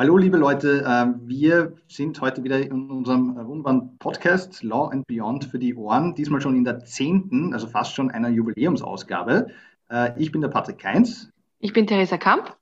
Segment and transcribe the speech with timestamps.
[0.00, 0.84] Hallo, liebe Leute.
[0.86, 6.14] Ähm, wir sind heute wieder in unserem wunderbaren Podcast Law and Beyond für die Ohren.
[6.14, 9.48] Diesmal schon in der zehnten, also fast schon einer Jubiläumsausgabe.
[9.90, 11.32] Äh, ich bin der Patrick Keins.
[11.58, 12.56] Ich bin Theresa Kamp.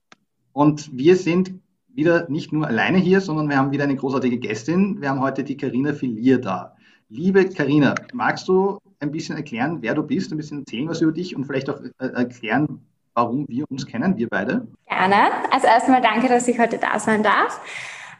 [0.54, 1.52] Und wir sind
[1.88, 5.03] wieder nicht nur alleine hier, sondern wir haben wieder eine großartige Gästin.
[5.03, 6.75] Wir haben heute die Karina Filier da.
[7.11, 11.12] Liebe Karina, magst du ein bisschen erklären, wer du bist, ein bisschen erzählen was über
[11.12, 12.80] dich und vielleicht auch äh, erklären,
[13.16, 14.68] warum wir uns kennen, wir beide?
[14.86, 15.16] Gerne.
[15.50, 17.61] Also erstmal danke, dass ich heute da sein darf.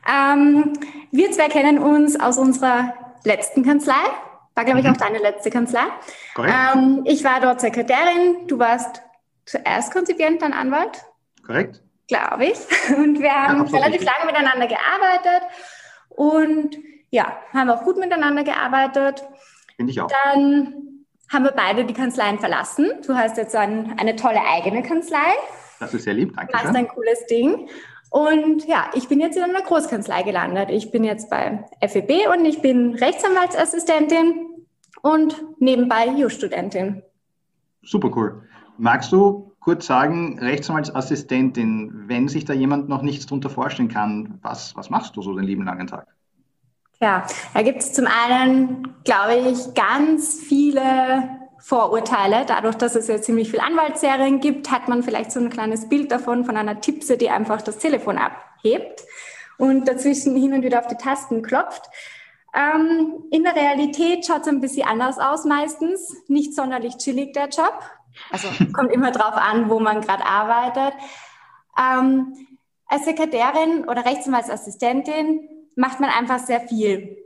[0.09, 0.73] Ähm,
[1.12, 3.95] wir zwei kennen uns aus unserer letzten Kanzlei.
[4.54, 4.92] War, glaube ich, mhm.
[4.92, 5.84] auch deine letzte Kanzlei.
[6.38, 8.46] Ähm, ich war dort Sekretärin.
[8.46, 9.02] Du warst
[9.45, 11.04] zuerst Konzipient, dann Anwalt.
[11.45, 11.82] Korrekt.
[12.09, 12.59] Glaube ich.
[12.96, 15.42] Und wir haben ja, relativ lange miteinander gearbeitet.
[16.09, 16.78] Und
[17.10, 19.24] ja, haben auch gut miteinander gearbeitet.
[19.76, 20.10] Finde ich auch.
[20.24, 20.95] Dann
[21.33, 22.91] haben wir beide die Kanzleien verlassen.
[23.07, 25.33] Du hast jetzt ein, eine tolle eigene Kanzlei.
[25.80, 26.52] Das ist sehr lieb, danke.
[26.52, 27.68] Das ist ein cooles Ding.
[28.10, 30.71] Und ja, ich bin jetzt in einer Großkanzlei gelandet.
[30.71, 34.46] Ich bin jetzt bei FEB und ich bin Rechtsanwaltsassistentin
[35.02, 37.02] und nebenbei Jus-Studentin.
[37.83, 38.43] Super cool.
[38.79, 44.77] Magst du kurz sagen, Rechtsanwaltsassistentin, wenn sich da jemand noch nichts darunter vorstellen kann, was,
[44.77, 46.07] was machst du so den lieben langen Tag?
[47.01, 52.45] Ja, da gibt es zum einen, glaube ich, ganz viele Vorurteile.
[52.47, 56.11] Dadurch, dass es ja ziemlich viele Anwaltsserien gibt, hat man vielleicht so ein kleines Bild
[56.11, 59.02] davon, von einer Tipse, die einfach das Telefon abhebt
[59.59, 61.83] und dazwischen hin und wieder auf die Tasten klopft.
[62.55, 66.17] Ähm, in der Realität schaut es ein bisschen anders aus meistens.
[66.28, 67.78] Nicht sonderlich chillig der Job.
[68.31, 70.94] Also kommt immer drauf an, wo man gerade arbeitet.
[71.78, 72.34] Ähm,
[72.87, 77.16] als Sekretärin oder Rechtsanwaltsassistentin macht man einfach sehr viel.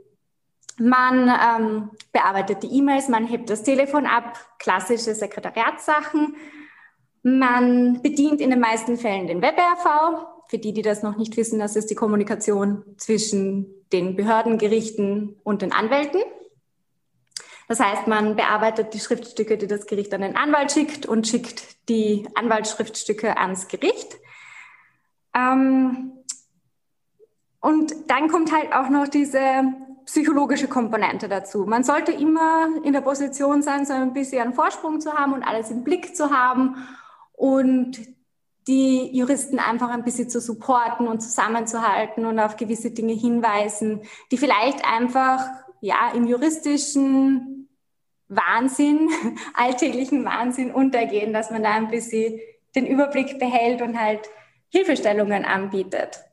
[0.77, 6.35] Man ähm, bearbeitet die E-Mails, man hebt das Telefon ab, klassische Sekretariatssachen.
[7.23, 10.27] Man bedient in den meisten Fällen den WebRV.
[10.47, 15.39] Für die, die das noch nicht wissen, das ist die Kommunikation zwischen den Behörden, Gerichten
[15.43, 16.21] und den Anwälten.
[17.67, 21.87] Das heißt, man bearbeitet die Schriftstücke, die das Gericht an den Anwalt schickt und schickt
[21.87, 24.17] die Anwaltsschriftstücke ans Gericht.
[25.33, 26.11] Ähm,
[27.61, 29.63] und dann kommt halt auch noch diese
[30.05, 31.65] psychologische Komponente dazu.
[31.65, 35.43] Man sollte immer in der Position sein, so ein bisschen einen Vorsprung zu haben und
[35.43, 36.75] alles im Blick zu haben
[37.33, 37.99] und
[38.67, 44.01] die Juristen einfach ein bisschen zu supporten und zusammenzuhalten und auf gewisse Dinge hinweisen,
[44.31, 45.47] die vielleicht einfach
[45.81, 47.69] ja im juristischen
[48.27, 49.09] Wahnsinn,
[49.53, 52.39] alltäglichen Wahnsinn untergehen, dass man da ein bisschen
[52.75, 54.29] den Überblick behält und halt
[54.69, 56.23] Hilfestellungen anbietet.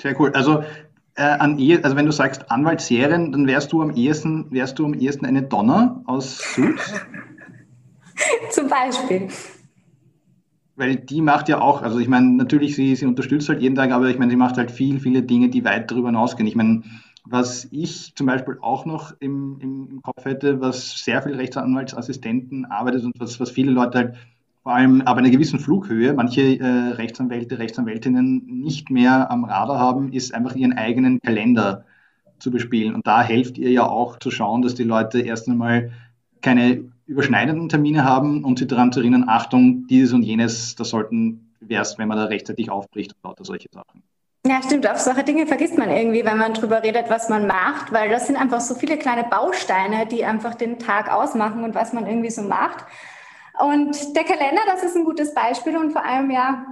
[0.00, 0.32] Sehr cool.
[0.34, 0.62] Also,
[1.16, 4.94] äh, an also wenn du sagst Anwaltsserien, dann wärst du am ehesten, wärst du am
[4.94, 6.92] ehesten eine Donner aus Suits?
[8.50, 9.28] Zum Beispiel.
[10.76, 13.92] Weil die macht ja auch, also ich meine, natürlich, sie, sie unterstützt halt jeden Tag,
[13.92, 16.48] aber ich meine, sie macht halt viel, viele Dinge, die weit darüber hinausgehen.
[16.48, 16.82] Ich meine,
[17.24, 22.64] was ich zum Beispiel auch noch im, im, im Kopf hätte, was sehr viel Rechtsanwaltsassistenten
[22.66, 24.16] arbeitet und was, was viele Leute halt
[24.64, 26.64] vor allem ab einer gewissen Flughöhe manche äh,
[26.94, 31.84] Rechtsanwälte, Rechtsanwältinnen nicht mehr am Radar haben, ist einfach ihren eigenen Kalender
[32.38, 32.94] zu bespielen.
[32.94, 35.92] Und da helft ihr ja auch zu schauen, dass die Leute erst einmal
[36.40, 41.52] keine überschneidenden Termine haben und sie daran zu erinnern, Achtung, dieses und jenes, das sollten
[41.60, 44.02] wär's, wenn man da rechtzeitig aufbricht und lauter solche Sachen.
[44.46, 44.88] Ja, stimmt.
[44.90, 48.26] Auf solche Dinge vergisst man irgendwie, wenn man drüber redet, was man macht, weil das
[48.26, 52.30] sind einfach so viele kleine Bausteine, die einfach den Tag ausmachen und was man irgendwie
[52.30, 52.84] so macht.
[53.58, 56.66] Und der Kalender, das ist ein gutes Beispiel und vor allem ja,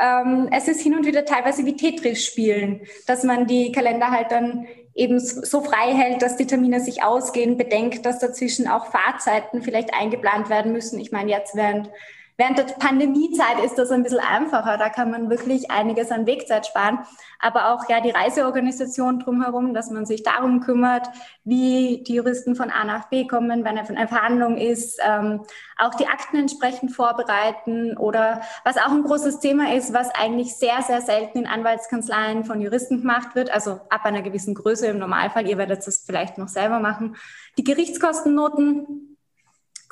[0.00, 4.30] ähm, es ist hin und wieder teilweise wie Tetris spielen, dass man die Kalender halt
[4.30, 9.62] dann eben so frei hält, dass die Termine sich ausgehen, bedenkt, dass dazwischen auch Fahrzeiten
[9.62, 10.98] vielleicht eingeplant werden müssen.
[11.00, 11.90] Ich meine, jetzt während
[12.38, 14.78] Während der Pandemiezeit ist das ein bisschen einfacher.
[14.78, 17.00] Da kann man wirklich einiges an Wegzeit sparen.
[17.38, 21.08] Aber auch ja die Reiseorganisation drumherum, dass man sich darum kümmert,
[21.44, 25.42] wie die Juristen von A nach B kommen, wenn eine Verhandlung ist, ähm,
[25.76, 30.82] auch die Akten entsprechend vorbereiten oder was auch ein großes Thema ist, was eigentlich sehr,
[30.82, 35.48] sehr selten in Anwaltskanzleien von Juristen gemacht wird, also ab einer gewissen Größe im Normalfall,
[35.48, 37.16] ihr werdet das vielleicht noch selber machen,
[37.58, 39.12] die Gerichtskostennoten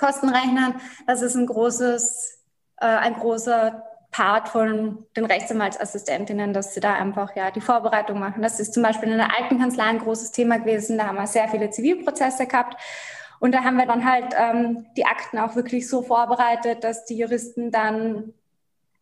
[0.01, 0.81] Kostenrechnern.
[1.07, 2.40] Das ist ein großes,
[2.81, 8.43] äh, ein großer Part von den Rechtsanwaltsassistentinnen, dass sie da einfach ja die Vorbereitung machen.
[8.43, 10.99] Das ist zum Beispiel in der alten Kanzlei ein großes Thema gewesen.
[10.99, 12.77] Da haben wir sehr viele Zivilprozesse gehabt.
[13.39, 17.17] Und da haben wir dann halt ähm, die Akten auch wirklich so vorbereitet, dass die
[17.17, 18.35] Juristen dann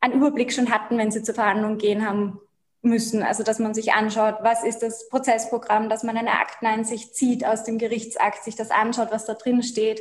[0.00, 2.38] einen Überblick schon hatten, wenn sie zur Verhandlung gehen haben
[2.82, 3.22] müssen.
[3.22, 7.64] Also dass man sich anschaut, was ist das Prozessprogramm, dass man eine Akteneinsicht zieht aus
[7.64, 10.00] dem Gerichtsakt, sich das anschaut, was da drin steht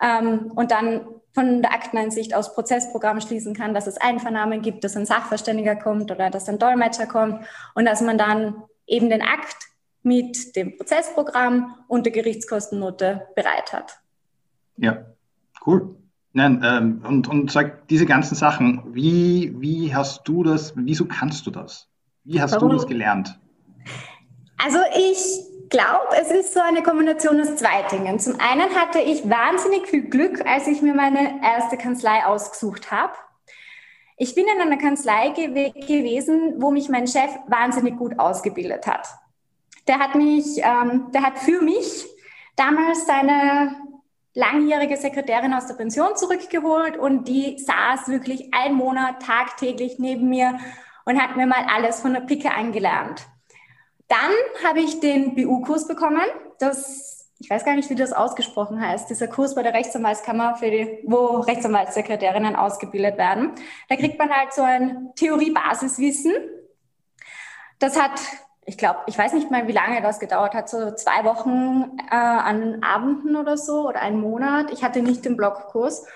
[0.00, 1.06] ähm, und dann
[1.38, 6.10] von der Akteneinsicht aus Prozessprogramm schließen kann, dass es Einvernahmen gibt, dass ein Sachverständiger kommt
[6.10, 7.44] oder dass ein Dolmetscher kommt
[7.76, 8.56] und dass man dann
[8.88, 9.56] eben den Akt
[10.02, 14.00] mit dem Prozessprogramm und der Gerichtskostennote bereit hat.
[14.78, 15.04] Ja,
[15.64, 15.94] cool.
[16.32, 21.46] Nein, ähm, und, und sag diese ganzen Sachen, wie, wie hast du das, wieso kannst
[21.46, 21.88] du das?
[22.24, 22.70] Wie hast Warum?
[22.70, 23.38] du das gelernt?
[24.56, 28.18] Also ich glaube, es ist so eine Kombination aus zwei Dingen.
[28.18, 33.12] Zum einen hatte ich wahnsinnig viel Glück, als ich mir meine erste Kanzlei ausgesucht habe.
[34.16, 39.06] Ich bin in einer Kanzlei gew gewesen, wo mich mein Chef wahnsinnig gut ausgebildet hat.
[39.86, 42.06] Der hat mich, ähm, der hat für mich
[42.56, 43.76] damals seine
[44.34, 50.58] langjährige Sekretärin aus der Pension zurückgeholt und die saß wirklich einen Monat tagtäglich neben mir
[51.04, 53.26] und hat mir mal alles von der Picke angelernt.
[54.08, 54.32] Dann
[54.66, 56.22] habe ich den BU-Kurs bekommen.
[56.58, 59.10] Das, ich weiß gar nicht, wie das ausgesprochen heißt.
[59.10, 63.52] Dieser Kurs bei der Rechtsanwaltskammer, für die, wo Rechtsanwaltssekretärinnen ausgebildet werden.
[63.88, 66.32] Da kriegt man halt so ein Theorie-Basiswissen.
[67.78, 68.18] Das hat,
[68.64, 72.14] ich glaube, ich weiß nicht mal, wie lange das gedauert hat, so zwei Wochen äh,
[72.14, 74.72] an Abenden oder so oder einen Monat.
[74.72, 76.06] Ich hatte nicht den Blockkurs.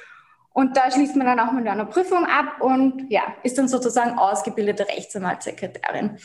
[0.54, 4.18] Und da schließt man dann auch mit einer Prüfung ab und ja, ist dann sozusagen
[4.18, 6.18] ausgebildete Rechtsanwaltssekretärin.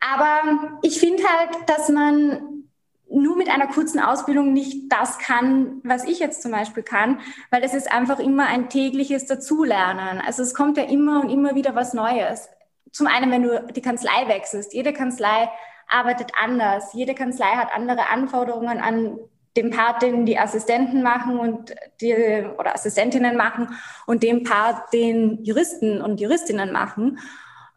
[0.00, 2.64] Aber ich finde halt, dass man
[3.10, 7.20] nur mit einer kurzen Ausbildung nicht das kann, was ich jetzt zum Beispiel kann,
[7.50, 10.22] weil es ist einfach immer ein tägliches Dazulernen.
[10.24, 12.48] Also es kommt ja immer und immer wieder was Neues.
[12.92, 14.72] Zum einen, wenn du die Kanzlei wechselst.
[14.72, 15.50] Jede Kanzlei
[15.88, 16.92] arbeitet anders.
[16.94, 19.18] Jede Kanzlei hat andere Anforderungen an
[19.56, 22.14] den Part, den die Assistenten machen und die
[22.58, 23.76] oder Assistentinnen machen
[24.06, 27.18] und den Part, den Juristen und Juristinnen machen.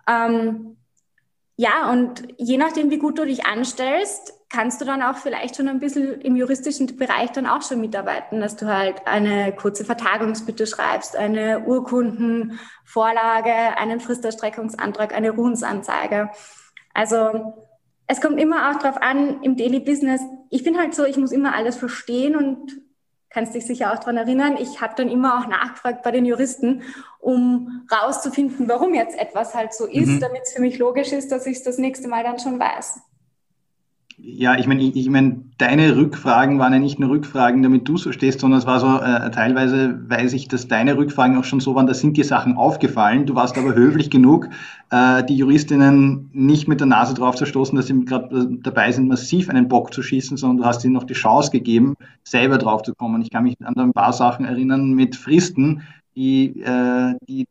[0.07, 0.77] Ähm,
[1.55, 5.67] ja, und je nachdem, wie gut du dich anstellst, kannst du dann auch vielleicht schon
[5.67, 10.67] ein bisschen im juristischen Bereich dann auch schon mitarbeiten, dass du halt eine kurze Vertagungsbitte
[10.67, 16.29] schreibst, eine Urkundenvorlage, einen Fristerstreckungsantrag, eine Ruhensanzeige.
[16.93, 17.53] Also
[18.07, 21.31] es kommt immer auch darauf an, im Daily Business, ich bin halt so, ich muss
[21.31, 22.82] immer alles verstehen und
[23.33, 26.83] kannst dich sicher auch daran erinnern, ich habe dann immer auch nachgefragt bei den Juristen,
[27.19, 30.19] um rauszufinden, warum jetzt etwas halt so ist, mhm.
[30.19, 33.01] damit es für mich logisch ist, dass ich es das nächste Mal dann schon weiß.
[34.17, 37.97] Ja, ich meine, ich, ich mein, deine Rückfragen waren ja nicht nur Rückfragen, damit du
[37.97, 41.59] so stehst, sondern es war so, äh, teilweise weiß ich, dass deine Rückfragen auch schon
[41.59, 43.25] so waren, da sind dir Sachen aufgefallen.
[43.25, 44.49] Du warst aber höflich genug,
[44.91, 48.91] äh, die Juristinnen nicht mit der Nase drauf zu stoßen, dass sie gerade äh, dabei
[48.91, 52.59] sind, massiv einen Bock zu schießen, sondern du hast ihnen noch die Chance gegeben, selber
[52.59, 53.21] drauf zu kommen.
[53.23, 55.81] Ich kann mich an ein paar Sachen erinnern mit Fristen,
[56.15, 57.47] die, äh, die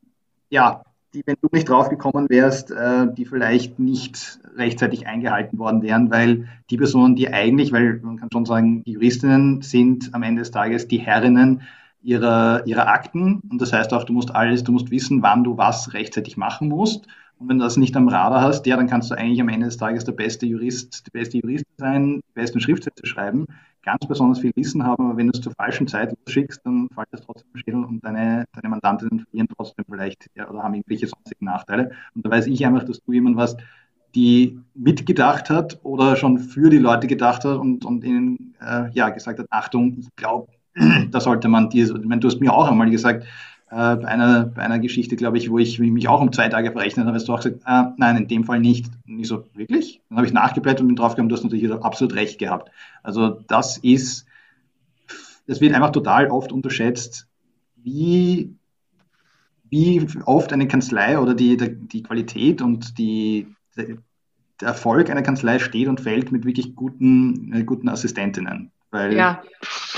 [0.48, 0.82] ja,
[1.14, 6.48] die, wenn du nicht draufgekommen wärst, äh, die vielleicht nicht rechtzeitig eingehalten worden wären, weil
[6.70, 10.50] die Personen, die eigentlich, weil man kann schon sagen, die Juristinnen sind am Ende des
[10.50, 11.62] Tages die Herrinnen
[12.02, 15.56] ihrer, ihrer Akten und das heißt auch, du musst alles, du musst wissen, wann du
[15.56, 17.06] was rechtzeitig machen musst.
[17.38, 19.66] Und wenn du das nicht am Radar hast, ja, dann kannst du eigentlich am Ende
[19.66, 23.46] des Tages der beste Jurist, die beste Juristin sein, die besten Schriftsätze schreiben
[23.82, 27.08] ganz besonders viel Wissen haben, aber wenn du es zur falschen Zeit schickst, dann fällt
[27.10, 31.46] das trotzdem Schädel und deine, deine Mandantinnen verlieren trotzdem vielleicht ja, oder haben irgendwelche sonstigen
[31.46, 31.90] Nachteile.
[32.14, 33.58] Und da weiß ich einfach, dass du jemand warst,
[34.14, 39.08] die mitgedacht hat oder schon für die Leute gedacht hat und, und ihnen äh, ja,
[39.08, 40.48] gesagt hat, Achtung, ich glaube,
[41.10, 43.26] da sollte man dir, ich meine, du hast mir auch einmal gesagt,
[43.72, 46.72] äh, bei, einer, bei einer Geschichte, glaube ich, wo ich mich auch um zwei Tage
[46.72, 48.90] verrechnet habe, hast du auch gesagt, äh, nein, in dem Fall nicht.
[49.08, 50.02] Und ich so, wirklich?
[50.10, 52.70] Dann habe ich nachgeblättert und bin draufgekommen, du hast natürlich absolut recht gehabt.
[53.02, 54.26] Also das ist,
[55.46, 57.26] das wird einfach total oft unterschätzt,
[57.76, 58.54] wie,
[59.70, 63.96] wie oft eine Kanzlei oder die, die Qualität und die, der
[64.60, 68.70] Erfolg einer Kanzlei steht und fällt mit wirklich guten, äh, guten Assistentinnen.
[68.90, 69.42] Weil ja,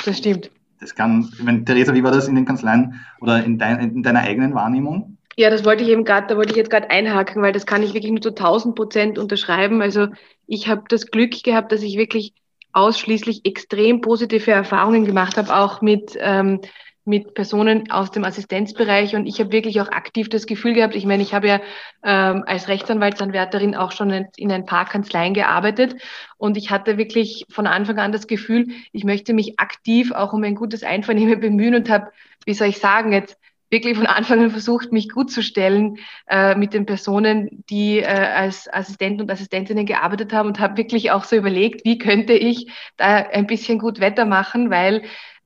[0.04, 0.52] das stimmt.
[0.84, 4.20] Das kann, meine, Theresa, wie war das in den Kanzleien oder in, dein, in deiner
[4.20, 5.16] eigenen Wahrnehmung?
[5.34, 7.82] Ja, das wollte ich eben gerade, da wollte ich jetzt gerade einhaken, weil das kann
[7.82, 9.80] ich wirklich nur zu 1000 Prozent unterschreiben.
[9.80, 10.08] Also
[10.46, 12.34] ich habe das Glück gehabt, dass ich wirklich
[12.74, 16.60] ausschließlich extrem positive Erfahrungen gemacht habe, auch mit ähm,
[17.04, 21.04] mit Personen aus dem Assistenzbereich und ich habe wirklich auch aktiv das Gefühl gehabt, ich
[21.04, 21.60] meine, ich habe ja
[22.02, 25.96] ähm, als Rechtsanwaltsanwärterin auch schon in ein paar Kanzleien gearbeitet
[26.38, 30.42] und ich hatte wirklich von Anfang an das Gefühl, ich möchte mich aktiv auch um
[30.44, 32.10] ein gutes Einvernehmen bemühen und habe,
[32.46, 33.38] wie soll ich sagen, jetzt
[33.70, 38.06] wirklich von Anfang an versucht, mich gut zu stellen äh, mit den Personen, die äh,
[38.06, 42.70] als Assistenten und Assistentinnen gearbeitet haben und habe wirklich auch so überlegt, wie könnte ich
[42.96, 45.02] da ein bisschen gut Wetter machen, weil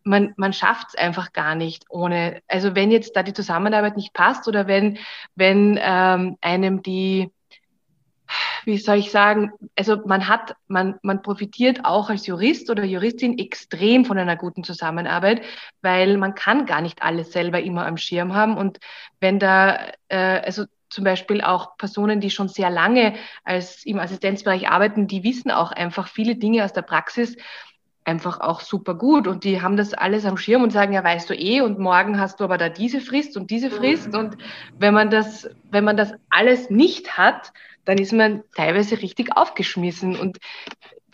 [0.09, 4.15] man, man schafft es einfach gar nicht ohne, also wenn jetzt da die Zusammenarbeit nicht
[4.15, 4.99] passt oder wenn,
[5.37, 7.31] wenn ähm, einem die,
[8.65, 13.39] wie soll ich sagen, also man hat, man, man profitiert auch als Jurist oder Juristin
[13.39, 15.43] extrem von einer guten Zusammenarbeit,
[15.83, 18.57] weil man kann gar nicht alles selber immer am Schirm haben.
[18.57, 18.79] Und
[19.21, 24.71] wenn da, äh, also zum Beispiel auch Personen, die schon sehr lange als im Assistenzbereich
[24.71, 27.37] arbeiten, die wissen auch einfach viele Dinge aus der Praxis
[28.09, 29.29] einfach auch super gut.
[29.29, 32.19] Und die haben das alles am Schirm und sagen, ja, weißt du eh und morgen
[32.19, 34.17] hast du aber da diese Frist und diese Frist.
[34.17, 34.39] Und
[34.79, 37.53] wenn man das, wenn man das alles nicht hat,
[37.85, 40.19] dann ist man teilweise richtig aufgeschmissen.
[40.19, 40.39] Und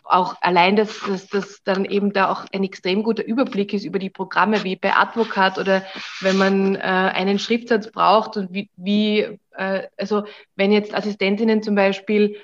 [0.05, 3.99] auch allein, dass, dass, dass dann eben da auch ein extrem guter Überblick ist über
[3.99, 5.83] die Programme wie bei Advocat oder
[6.21, 10.25] wenn man äh, einen Schriftsatz braucht und wie, wie äh, also
[10.57, 12.37] wenn jetzt Assistentinnen zum Beispiel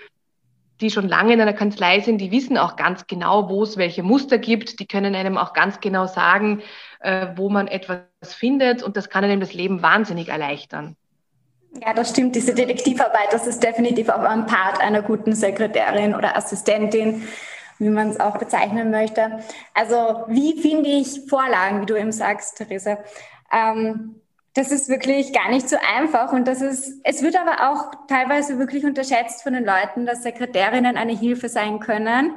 [0.80, 4.02] die schon lange in einer Kanzlei sind, die wissen auch ganz genau, wo es welche
[4.02, 4.80] Muster gibt.
[4.80, 6.62] Die können einem auch ganz genau sagen,
[7.00, 10.96] äh, wo man etwas findet und das kann einem das Leben wahnsinnig erleichtern.
[11.84, 12.34] Ja, das stimmt.
[12.34, 17.28] Diese Detektivarbeit, das ist definitiv auch ein Part einer guten Sekretärin oder Assistentin,
[17.78, 19.40] wie man es auch bezeichnen möchte.
[19.72, 22.98] Also wie finde ich Vorlagen, wie du eben sagst, Therese?
[23.52, 24.16] Ähm,
[24.54, 28.58] das ist wirklich gar nicht so einfach und das ist, es wird aber auch teilweise
[28.58, 32.34] wirklich unterschätzt von den Leuten, dass Sekretärinnen eine Hilfe sein können,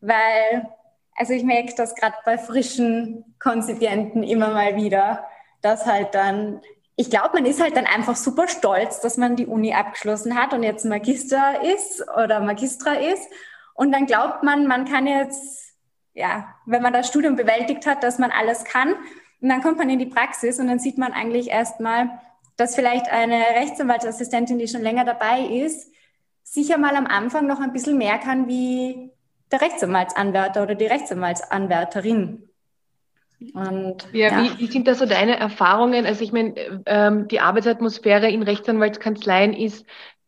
[0.00, 0.68] weil,
[1.16, 5.26] also ich merke das gerade bei frischen Konzipienten immer mal wieder,
[5.62, 6.60] dass halt dann,
[6.96, 10.52] ich glaube, man ist halt dann einfach super stolz, dass man die Uni abgeschlossen hat
[10.52, 13.26] und jetzt Magister ist oder Magistra ist
[13.72, 15.74] und dann glaubt man, man kann jetzt,
[16.12, 18.94] ja, wenn man das Studium bewältigt hat, dass man alles kann
[19.44, 22.08] und dann kommt man in die Praxis und dann sieht man eigentlich erstmal,
[22.56, 25.92] dass vielleicht eine Rechtsanwaltsassistentin, die schon länger dabei ist,
[26.42, 29.10] sicher mal am Anfang noch ein bisschen mehr kann wie
[29.52, 32.48] der Rechtsanwaltsanwärter oder die Rechtsanwaltsanwärterin.
[33.52, 34.44] Und, ja, ja.
[34.44, 36.06] Wie, wie, sind da so deine Erfahrungen?
[36.06, 39.84] Also ich meine, ähm, die Arbeitsatmosphäre in Rechtsanwaltskanzleien ist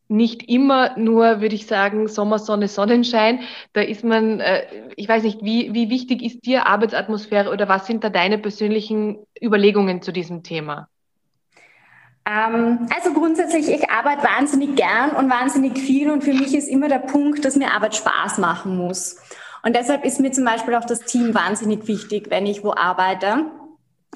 [0.08, 3.40] nicht immer nur, würde ich sagen, Sommer, Sonne, Sonnenschein.
[3.72, 4.64] Da ist man, äh,
[4.96, 9.18] ich weiß nicht, wie, wie wichtig ist dir Arbeitsatmosphäre oder was sind da deine persönlichen
[9.40, 10.88] Überlegungen zu diesem Thema?
[12.24, 16.88] Ähm, also grundsätzlich, ich arbeite wahnsinnig gern und wahnsinnig viel und für mich ist immer
[16.88, 19.16] der Punkt, dass mir Arbeit Spaß machen muss.
[19.62, 23.46] Und deshalb ist mir zum Beispiel auch das Team wahnsinnig wichtig, wenn ich wo arbeite.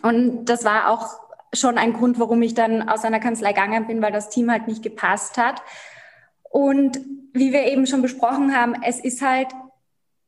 [0.02, 1.20] Und das war auch
[1.52, 4.68] schon ein Grund, warum ich dann aus einer Kanzlei gegangen bin, weil das Team halt
[4.68, 5.62] nicht gepasst hat.
[6.42, 7.00] Und
[7.32, 9.48] wie wir eben schon besprochen haben, es ist halt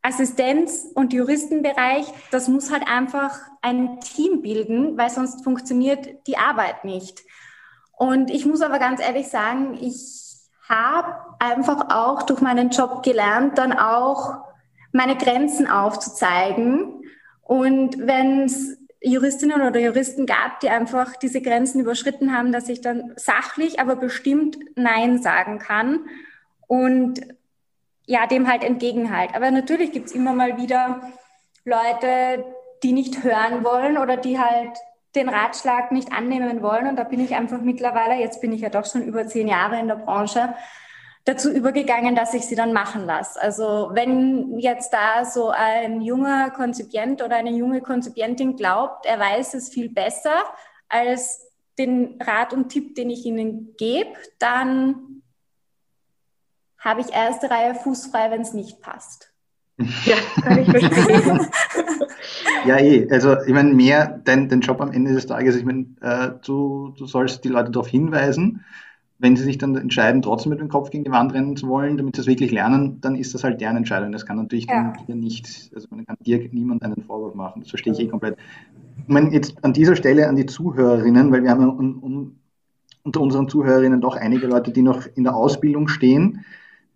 [0.02, 6.84] Assistenz- und Juristenbereich, das muss halt einfach ein Team bilden, weil sonst funktioniert die Arbeit
[6.84, 7.22] nicht.
[7.96, 10.32] Und ich muss aber ganz ehrlich sagen, ich
[10.68, 14.44] habe einfach auch durch meinen Job gelernt, dann auch
[14.92, 17.04] meine Grenzen aufzuzeigen.
[17.42, 22.80] Und wenn es Juristinnen oder Juristen gab, die einfach diese Grenzen überschritten haben, dass ich
[22.80, 26.06] dann sachlich, aber bestimmt Nein sagen kann
[26.68, 27.20] und
[28.06, 29.34] ja, dem halt entgegenhalt.
[29.34, 31.12] Aber natürlich gibt's immer mal wieder
[31.64, 32.44] Leute,
[32.82, 34.76] die nicht hören wollen oder die halt
[35.14, 36.88] den Ratschlag nicht annehmen wollen.
[36.88, 39.78] Und da bin ich einfach mittlerweile, jetzt bin ich ja doch schon über zehn Jahre
[39.78, 40.54] in der Branche,
[41.24, 43.40] dazu übergegangen, dass ich sie dann machen lasse.
[43.40, 49.54] Also wenn jetzt da so ein junger Konzipient oder eine junge Konzipientin glaubt, er weiß
[49.54, 50.42] es viel besser
[50.88, 51.46] als
[51.78, 55.22] den Rat und Tipp, den ich ihnen gebe, dann
[56.78, 59.28] habe ich erste Reihe fußfrei, wenn es nicht passt.
[60.04, 60.16] Ja,
[62.66, 63.08] ja, eh.
[63.10, 66.94] Also, ich meine, mehr dein, dein Job am Ende des Tages, ich meine, äh, du,
[66.96, 68.64] du sollst die Leute darauf hinweisen,
[69.22, 71.96] wenn sie sich dann entscheiden, trotzdem mit dem Kopf gegen die Wand rennen zu wollen,
[71.96, 74.10] damit sie es wirklich lernen, dann ist das halt deren Entscheidung.
[74.10, 74.92] Das kann natürlich ja.
[75.06, 77.60] dann nicht, also man kann dir niemand einen Vorwurf machen.
[77.60, 78.36] Das verstehe ich eh komplett.
[78.98, 82.36] Ich meine, jetzt an dieser Stelle an die Zuhörerinnen, weil wir haben ja un, un,
[83.04, 86.44] unter unseren Zuhörerinnen doch einige Leute, die noch in der Ausbildung stehen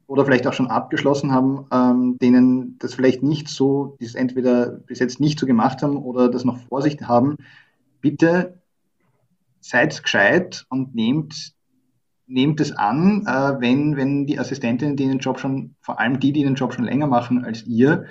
[0.08, 4.66] oder vielleicht auch schon abgeschlossen haben, ähm, denen das vielleicht nicht so, die es entweder
[4.66, 7.36] bis jetzt nicht so gemacht haben oder das noch vor sich haben.
[8.00, 8.58] Bitte
[9.60, 11.55] seid gescheit und nehmt
[12.26, 16.32] nehmt es an, äh, wenn, wenn die Assistentinnen, die den Job schon, vor allem die,
[16.32, 18.04] die den Job schon länger machen als ihr,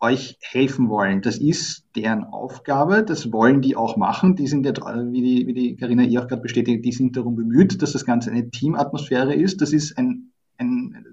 [0.00, 1.22] euch helfen wollen.
[1.22, 4.34] Das ist deren Aufgabe, das wollen die auch machen.
[4.34, 7.36] Die sind ja, wie die, wie die Carina ihr auch gerade bestätigt, die sind darum
[7.36, 9.60] bemüht, dass das Ganze eine Teamatmosphäre ist.
[9.60, 11.06] Das ist ein, ein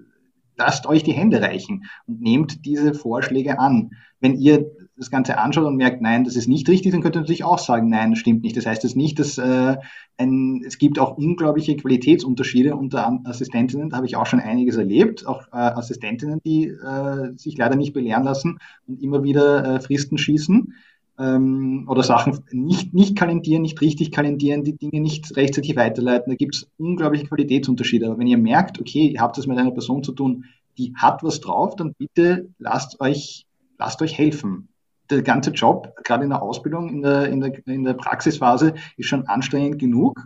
[0.56, 3.92] lasst euch die Hände reichen und nehmt diese Vorschläge an.
[4.20, 7.20] Wenn ihr das Ganze anschaut und merkt, nein, das ist nicht richtig, dann könnt ihr
[7.20, 8.56] natürlich auch sagen, nein, das stimmt nicht.
[8.56, 9.76] Das heißt es das nicht, dass äh,
[10.18, 13.90] ein, es gibt auch unglaubliche Qualitätsunterschiede unter Assistentinnen.
[13.90, 17.92] Da habe ich auch schon einiges erlebt, auch äh, Assistentinnen, die äh, sich leider nicht
[17.94, 20.74] belehren lassen und immer wieder äh, Fristen schießen.
[21.20, 26.30] ähm, oder Sachen nicht, nicht kalendieren, nicht richtig kalendieren, die Dinge nicht rechtzeitig weiterleiten.
[26.30, 28.06] Da gibt es unglaubliche Qualitätsunterschiede.
[28.06, 30.46] Aber wenn ihr merkt, okay, ihr habt es mit einer Person zu tun,
[30.78, 33.44] die hat was drauf, dann bitte lasst euch,
[33.78, 34.69] lasst euch helfen.
[35.10, 39.08] Der ganze Job, gerade in der Ausbildung, in der, in der, in der Praxisphase, ist
[39.08, 40.24] schon anstrengend genug.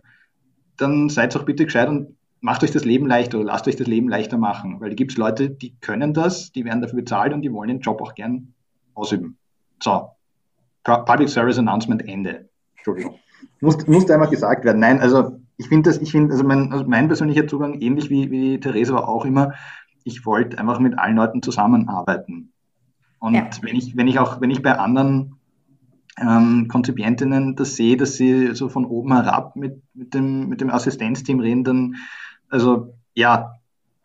[0.76, 3.86] Dann seid doch bitte gescheit und macht euch das Leben leichter oder lasst euch das
[3.86, 4.80] Leben leichter machen.
[4.80, 7.68] Weil da gibt es Leute, die können das, die werden dafür bezahlt und die wollen
[7.68, 8.52] den Job auch gern
[8.94, 9.38] ausüben.
[9.82, 10.10] So,
[10.84, 12.48] Public Service Announcement Ende.
[12.76, 13.18] Entschuldigung.
[13.60, 14.80] Muss, muss einmal gesagt werden.
[14.80, 18.30] Nein, also ich finde das, ich finde, also mein, also mein persönlicher Zugang, ähnlich wie,
[18.30, 19.54] wie Therese war auch immer,
[20.04, 22.52] ich wollte einfach mit allen Leuten zusammenarbeiten.
[23.24, 23.48] Und ja.
[23.62, 25.36] wenn ich, wenn ich auch, wenn ich bei anderen
[26.20, 30.68] ähm, Konzipientinnen das sehe, dass sie so von oben herab mit, mit, dem, mit dem
[30.68, 31.96] Assistenzteam reden, dann,
[32.50, 33.54] also ja,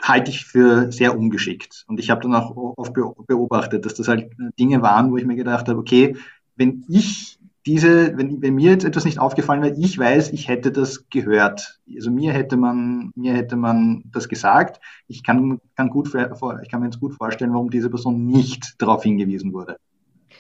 [0.02, 1.84] halte ich für sehr ungeschickt.
[1.90, 5.36] Und ich habe dann auch oft beobachtet, dass das halt Dinge waren, wo ich mir
[5.36, 6.16] gedacht habe, okay,
[6.56, 10.72] wenn ich diese, wenn, wenn mir jetzt etwas nicht aufgefallen wäre, ich weiß, ich hätte
[10.72, 11.80] das gehört.
[11.94, 14.80] Also mir hätte man, mir hätte man das gesagt.
[15.08, 19.04] Ich kann, kann gut, ich kann mir jetzt gut vorstellen, warum diese Person nicht darauf
[19.04, 19.78] hingewiesen wurde.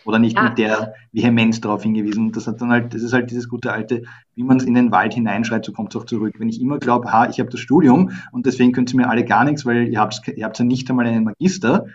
[0.06, 0.44] Oder nicht ja.
[0.44, 2.32] mit der Vehemenz darauf hingewiesen.
[2.32, 4.04] Das hat dann halt, das ist halt dieses gute alte,
[4.36, 6.36] wie man es in den Wald hineinschreit, so kommt es auch zurück.
[6.40, 9.26] Wenn ich immer glaube, ha, ich habe das Studium und deswegen könnt ihr mir alle
[9.26, 11.86] gar nichts, weil ihr habt, ihr habt ja nicht einmal einen Magister,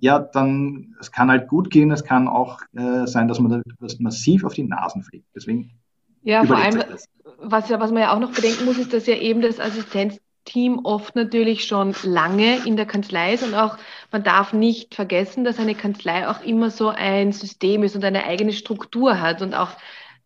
[0.00, 3.62] ja, dann, es kann halt gut gehen, es kann auch äh, sein, dass man da
[3.80, 5.26] das massiv auf die Nasen fliegt.
[5.34, 5.70] Deswegen.
[6.22, 6.82] Ja, vor allem,
[7.38, 10.80] was, ja, was man ja auch noch bedenken muss, ist, dass ja eben das Assistenzteam
[10.84, 13.78] oft natürlich schon lange in der Kanzlei ist und auch,
[14.10, 18.24] man darf nicht vergessen, dass eine Kanzlei auch immer so ein System ist und eine
[18.24, 19.70] eigene Struktur hat und auch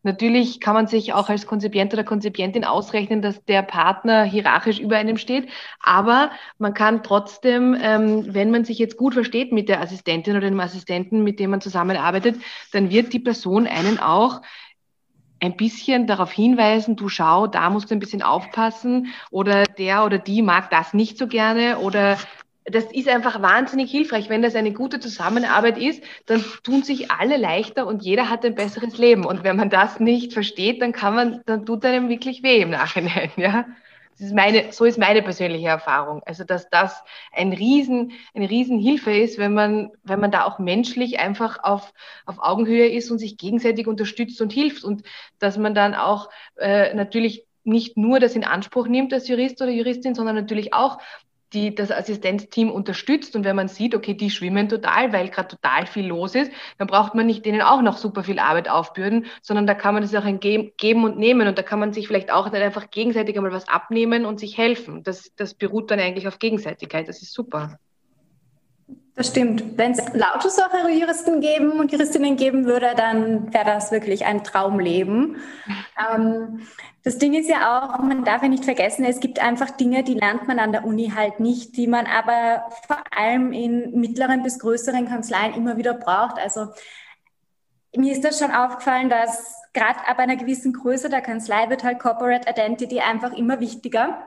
[0.04, 4.96] Natürlich kann man sich auch als Konzipient oder Konzipientin ausrechnen, dass der Partner hierarchisch über
[4.96, 5.48] einem steht,
[5.80, 10.48] aber man kann trotzdem, ähm, wenn man sich jetzt gut versteht mit der Assistentin oder
[10.48, 12.36] dem Assistenten, mit dem man zusammenarbeitet,
[12.72, 14.42] dann wird die Person einen auch
[15.38, 20.18] ein bisschen darauf hinweisen, du schau, da musst du ein bisschen aufpassen oder der oder
[20.18, 22.16] die mag das nicht so gerne oder
[22.64, 24.28] das ist einfach wahnsinnig hilfreich.
[24.28, 28.54] Wenn das eine gute Zusammenarbeit ist, dann tun sich alle leichter und jeder hat ein
[28.54, 29.24] besseres Leben.
[29.24, 32.70] Und wenn man das nicht versteht, dann kann man, dann tut einem wirklich weh im
[32.70, 33.66] Nachhinein, ja.
[34.18, 36.22] Das ist meine, so ist meine persönliche Erfahrung.
[36.26, 41.18] Also, dass das ein Riesen, eine Riesenhilfe ist, wenn man, wenn man da auch menschlich
[41.18, 41.94] einfach auf,
[42.26, 45.02] auf Augenhöhe ist und sich gegenseitig unterstützt und hilft und
[45.38, 49.70] dass man dann auch äh, natürlich nicht nur das in Anspruch nimmt als Jurist oder
[49.70, 50.98] Juristin, sondern natürlich auch
[51.52, 55.86] die das Assistenzteam unterstützt und wenn man sieht, okay, die schwimmen total, weil gerade total
[55.86, 59.66] viel los ist, dann braucht man nicht denen auch noch super viel Arbeit aufbürden, sondern
[59.66, 62.32] da kann man das auch ein Geben und Nehmen und da kann man sich vielleicht
[62.32, 65.02] auch dann einfach gegenseitig einmal was abnehmen und sich helfen.
[65.02, 67.08] Das, das beruht dann eigentlich auf Gegenseitigkeit.
[67.08, 67.78] Das ist super.
[69.14, 69.76] Das stimmt.
[69.76, 74.42] Wenn es lauter solche Juristen geben und Juristinnen geben würde, dann wäre das wirklich ein
[74.42, 75.36] Traumleben.
[76.14, 76.60] Ähm,
[77.04, 80.14] das Ding ist ja auch, man darf ja nicht vergessen, es gibt einfach Dinge, die
[80.14, 84.58] lernt man an der Uni halt nicht, die man aber vor allem in mittleren bis
[84.60, 86.38] größeren Kanzleien immer wieder braucht.
[86.38, 86.68] Also
[87.94, 91.98] mir ist das schon aufgefallen, dass gerade ab einer gewissen Größe der Kanzlei wird halt
[91.98, 94.26] Corporate Identity einfach immer wichtiger.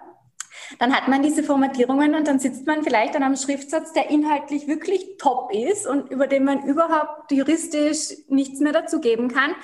[0.79, 4.67] Dann hat man diese Formatierungen und dann sitzt man vielleicht an einem Schriftsatz, der inhaltlich
[4.67, 9.55] wirklich top ist und über den man überhaupt juristisch nichts mehr dazugeben kann.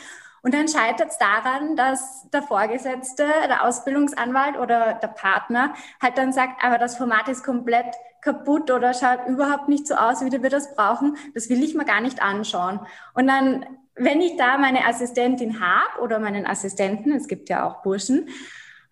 [0.43, 6.34] Und dann scheitert es daran, dass der Vorgesetzte, der Ausbildungsanwalt oder der Partner halt dann
[6.34, 10.49] sagt, aber das Format ist komplett kaputt oder schaut überhaupt nicht so aus, wie wir
[10.49, 11.17] das brauchen.
[11.34, 12.80] Das will ich mir gar nicht anschauen.
[13.13, 17.84] Und dann, wenn ich da meine Assistentin habe oder meinen Assistenten, es gibt ja auch
[17.84, 18.30] Burschen,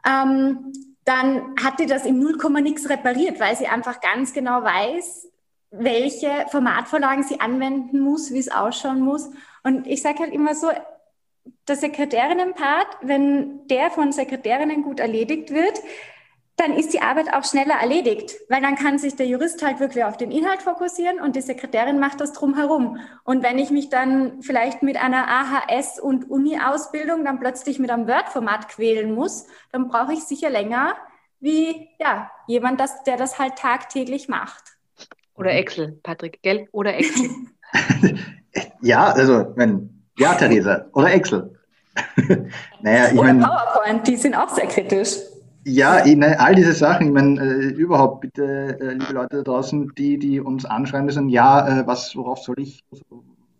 [0.07, 0.71] ähm,
[1.09, 5.27] dann hat die das im 0, nix repariert, weil sie einfach ganz genau weiß,
[5.71, 9.29] welche Formatvorlagen sie anwenden muss, wie es ausschauen muss.
[9.63, 10.69] Und ich sage halt immer so,
[11.67, 15.81] der Sekretärinnenpart, wenn der von Sekretärinnen gut erledigt wird,
[16.59, 20.03] dann ist die Arbeit auch schneller erledigt, weil dann kann sich der Jurist halt wirklich
[20.03, 22.97] auf den Inhalt fokussieren und die Sekretärin macht das drumherum.
[23.23, 28.07] Und wenn ich mich dann vielleicht mit einer AHS- und Uni-Ausbildung dann plötzlich mit einem
[28.07, 30.95] Word-Format quälen muss, dann brauche ich sicher länger
[31.39, 34.63] wie ja, jemand, das, der das halt tagtäglich macht.
[35.35, 36.67] Oder Excel, Patrick, gell?
[36.73, 37.29] Oder Excel.
[38.81, 41.57] ja, also, wenn, ja, Theresa, oder Excel.
[42.81, 43.39] naja, ich meine.
[43.41, 45.15] PowerPoint, die sind auch sehr kritisch.
[45.69, 49.43] Ja, ich, ne, all diese Sachen, ich meine, äh, überhaupt bitte, äh, liebe Leute da
[49.43, 52.83] draußen, die, die uns anschreiben, sagen, ja, äh, was, worauf soll ich,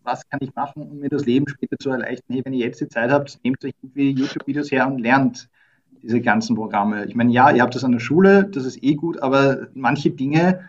[0.03, 2.33] was kann ich machen, um mir das Leben später zu erleichtern?
[2.33, 5.49] Hey, wenn ihr jetzt die Zeit habt, nehmt euch irgendwie YouTube-Videos her und lernt
[6.01, 7.05] diese ganzen Programme.
[7.05, 10.09] Ich meine, ja, ihr habt das an der Schule, das ist eh gut, aber manche
[10.09, 10.61] Dinge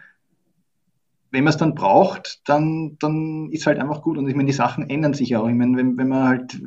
[1.30, 4.18] wenn man es dann braucht, dann, dann ist halt einfach gut.
[4.18, 5.48] Und ich meine, die Sachen ändern sich auch.
[5.48, 6.60] Ich meine, wenn, wenn man halt,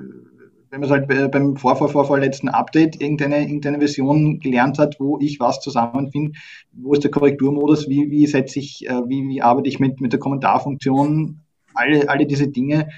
[0.74, 5.60] wenn man halt beim Vorvor, vorvorletzten Update irgendeine, irgendeine Version gelernt hat, wo ich was
[5.60, 6.32] zusammenfinde,
[6.72, 10.14] wo ist der Korrekturmodus, wie, wie setze ich, äh, wie, wie arbeite ich mit, mit
[10.14, 11.42] der Kommentarfunktion,
[11.76, 12.90] alle, alle diese Dinge,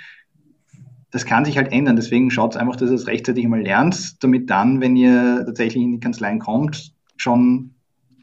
[1.12, 1.98] das kann sich halt ändern.
[1.98, 5.92] Deswegen schaut einfach, dass ihr es rechtzeitig mal lernt, damit dann, wenn ihr tatsächlich in
[5.92, 7.72] die Kanzleien kommt, schon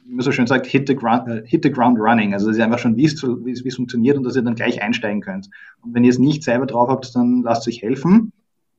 [0.06, 2.32] wie man so schön sagt, hit the, ground, uh, hit the ground running.
[2.32, 5.20] Also dass ihr einfach schon wisst, wie es funktioniert und dass ihr dann gleich einsteigen
[5.20, 5.50] könnt.
[5.82, 8.32] Und wenn ihr es nicht selber drauf habt, dann lasst euch helfen,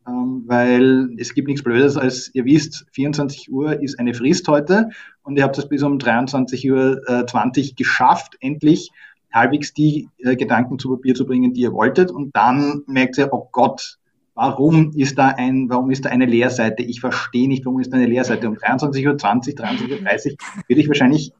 [0.05, 4.89] weil es gibt nichts Blödes, als ihr wisst, 24 Uhr ist eine Frist heute
[5.23, 8.91] und ihr habt es bis um 23 Uhr äh, 20 geschafft, endlich
[9.33, 12.11] halbwegs die äh, Gedanken zu Papier zu bringen, die ihr wolltet.
[12.11, 13.97] Und dann merkt ihr, oh Gott,
[14.35, 16.83] warum ist da ein, warum ist da eine Leerseite?
[16.83, 18.47] Ich verstehe nicht, warum ist da eine Leerseite.
[18.47, 20.37] Um 23.20 Uhr, 23.30 Uhr
[20.67, 21.33] würde ich wahrscheinlich,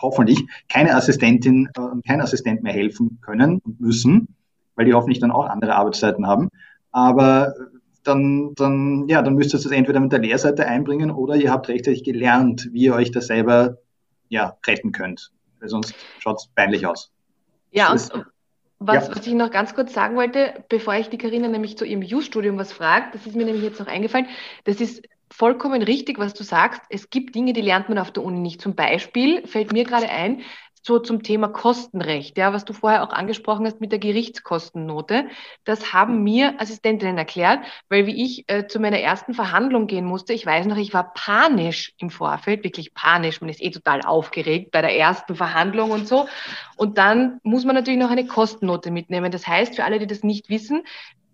[0.00, 4.28] hoffentlich, keine Assistentin äh, und kein Assistent mehr helfen können und müssen,
[4.74, 6.48] weil die hoffentlich dann auch andere Arbeitszeiten haben.
[6.90, 7.54] Aber
[8.04, 11.68] dann, dann, ja, dann müsst ihr das entweder mit der Leerseite einbringen oder ihr habt
[11.68, 13.78] rechtzeitig gelernt, wie ihr euch da selber
[14.28, 15.30] ja, retten könnt.
[15.60, 17.12] Weil sonst schaut es peinlich aus.
[17.70, 18.26] Ja, und
[18.78, 19.16] was, ja.
[19.16, 22.58] was ich noch ganz kurz sagen wollte, bevor ich die Karina nämlich zu ihrem U-Studium
[22.58, 24.26] was fragt, das ist mir nämlich jetzt noch eingefallen,
[24.64, 26.82] das ist vollkommen richtig, was du sagst.
[26.90, 28.60] Es gibt Dinge, die lernt man auf der Uni nicht.
[28.60, 30.42] Zum Beispiel fällt mir gerade ein,
[30.82, 35.28] so zum Thema Kostenrecht, ja, was du vorher auch angesprochen hast mit der Gerichtskostennote.
[35.64, 40.32] Das haben mir Assistentinnen erklärt, weil wie ich äh, zu meiner ersten Verhandlung gehen musste,
[40.32, 43.40] ich weiß noch, ich war panisch im Vorfeld, wirklich panisch.
[43.40, 46.26] Man ist eh total aufgeregt bei der ersten Verhandlung und so.
[46.76, 49.30] Und dann muss man natürlich noch eine Kostennote mitnehmen.
[49.30, 50.82] Das heißt, für alle, die das nicht wissen,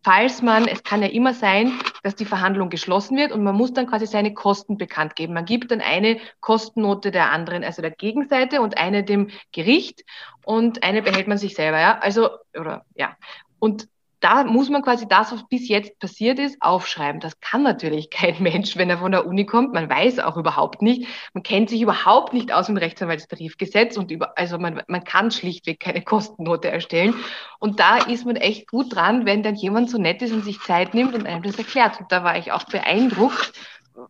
[0.03, 3.73] falls man, es kann ja immer sein, dass die Verhandlung geschlossen wird und man muss
[3.73, 5.35] dann quasi seine Kosten bekannt geben.
[5.35, 10.05] Man gibt dann eine Kostennote der anderen, also der Gegenseite und eine dem Gericht
[10.45, 11.99] und eine behält man sich selber, ja.
[11.99, 13.17] Also, oder, ja.
[13.59, 13.89] Und
[14.21, 17.21] da muss man quasi das, was bis jetzt passiert ist, aufschreiben.
[17.21, 19.73] Das kann natürlich kein Mensch, wenn er von der Uni kommt.
[19.73, 21.07] Man weiß auch überhaupt nicht.
[21.35, 25.81] Man kennt sich überhaupt nicht aus dem Rechtsanwaltstarifgesetz und über, also man, man kann schlichtweg
[25.81, 27.15] keine Kostennote erstellen.
[27.59, 30.61] Und da ist man echt gut dran, wenn dann jemand so nett ist und sich
[30.61, 32.01] Zeit nimmt und einem das erklärt.
[32.01, 33.53] Und da war ich auch beeindruckt,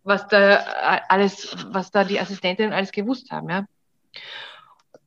[0.04, 0.56] was da
[1.08, 3.64] alles, was da die Assistentinnen alles gewusst haben, ja.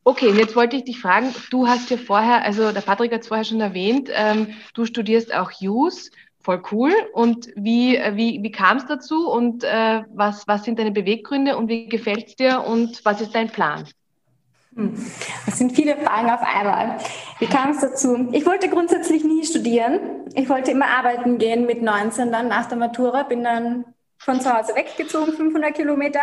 [0.04, 3.20] Okay, und jetzt wollte ich dich fragen, du hast ja vorher, also der Patrick hat
[3.20, 6.10] es vorher schon erwähnt, ähm, du studierst auch Use,
[6.40, 6.92] voll cool.
[7.12, 11.56] Und wie, äh, wie, wie kam es dazu und äh, was, was sind deine Beweggründe
[11.56, 13.84] und wie gefällt es dir und was ist dein Plan?
[14.74, 14.94] Hm.
[15.46, 16.98] Das sind viele Fragen auf einmal.
[17.38, 18.28] Wie kam es dazu?
[18.32, 20.00] Ich wollte grundsätzlich nie studieren.
[20.34, 23.84] Ich wollte immer arbeiten gehen mit 19 dann nach der Matura, bin dann
[24.18, 26.20] von zu Hause weggezogen, 500 Kilometer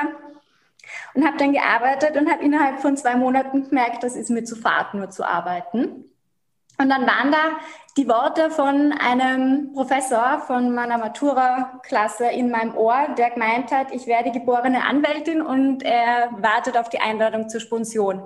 [1.13, 4.55] und habe dann gearbeitet und habe innerhalb von zwei Monaten gemerkt, das ist mir zu
[4.55, 6.05] fad, nur zu arbeiten.
[6.77, 7.59] Und dann waren da
[7.97, 14.07] die Worte von einem Professor von meiner Matura-Klasse in meinem Ohr, der gemeint hat, ich
[14.07, 18.21] werde geborene Anwältin und er wartet auf die Einladung zur Sponsion.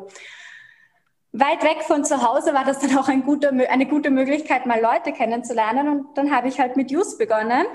[1.31, 4.79] Weit weg von zu Hause war das dann auch ein guter, eine gute Möglichkeit, mal
[4.79, 5.89] Leute kennenzulernen.
[5.89, 7.65] Und dann habe ich halt mit JUS begonnen.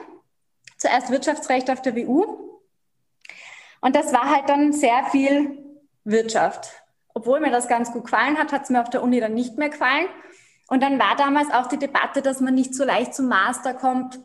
[0.77, 2.58] Zuerst Wirtschaftsrecht auf der WU
[3.80, 5.58] und das war halt dann sehr viel
[6.04, 6.82] Wirtschaft.
[7.14, 9.58] Obwohl mir das ganz gut gefallen hat, hat es mir auf der Uni dann nicht
[9.58, 10.06] mehr gefallen.
[10.68, 14.20] Und dann war damals auch die Debatte, dass man nicht so leicht zum Master kommt.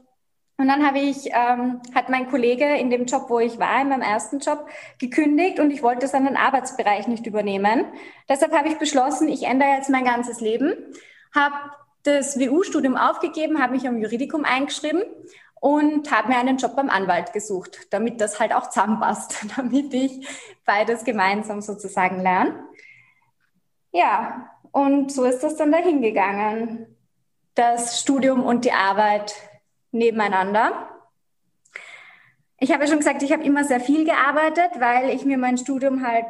[0.57, 3.89] Und dann habe ich, ähm, hat mein Kollege in dem Job, wo ich war, in
[3.89, 4.67] meinem ersten Job,
[4.99, 7.85] gekündigt und ich wollte seinen Arbeitsbereich nicht übernehmen.
[8.29, 10.75] Deshalb habe ich beschlossen, ich ändere jetzt mein ganzes Leben,
[11.33, 11.55] habe
[12.03, 15.03] das WU-Studium aufgegeben, habe mich am Juridikum eingeschrieben
[15.63, 20.27] und habe mir einen Job beim Anwalt gesucht, damit das halt auch zusammenpasst, damit ich
[20.65, 22.65] beides gemeinsam sozusagen lerne.
[23.93, 26.97] Ja, und so ist das dann dahingegangen.
[27.55, 29.35] Das Studium und die Arbeit
[29.91, 30.89] nebeneinander.
[32.59, 35.57] Ich habe ja schon gesagt, ich habe immer sehr viel gearbeitet, weil ich mir mein
[35.57, 36.25] Studium halt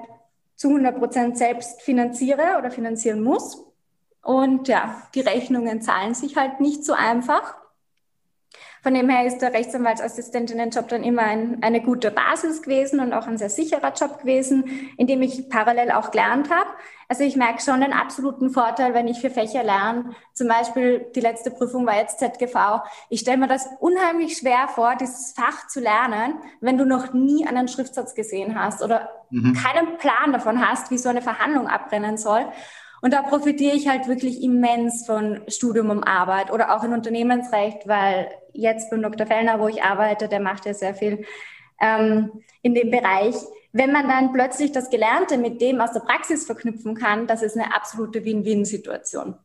[0.56, 3.66] zu 100 Prozent selbst finanziere oder finanzieren muss.
[4.22, 7.63] Und ja, die Rechnungen zahlen sich halt nicht so einfach.
[8.84, 13.28] Von dem her ist der Rechtsanwaltsassistentinnenjob dann immer ein, eine gute Basis gewesen und auch
[13.28, 14.66] ein sehr sicherer Job gewesen,
[14.98, 16.70] in dem ich parallel auch gelernt habe.
[17.08, 20.12] Also ich merke schon den absoluten Vorteil, wenn ich für Fächer lerne.
[20.34, 22.82] Zum Beispiel die letzte Prüfung war jetzt ZGV.
[23.10, 27.48] Ich stelle mir das unheimlich schwer vor, dieses Fach zu lernen, wenn du noch nie
[27.48, 29.54] einen Schriftsatz gesehen hast oder mhm.
[29.54, 32.46] keinen Plan davon hast, wie so eine Verhandlung abrennen soll.
[33.04, 37.86] Und da profitiere ich halt wirklich immens von Studium und Arbeit oder auch in Unternehmensrecht,
[37.86, 39.28] weil jetzt beim Dr.
[39.28, 41.26] Fellner, wo ich arbeite, der macht ja sehr viel
[41.82, 43.36] ähm, in dem Bereich.
[43.74, 47.58] wenn man dann plötzlich das Gelernte mit dem aus der Praxis verknüpfen kann, das ist
[47.58, 49.36] eine absolute Win-Win-Situation.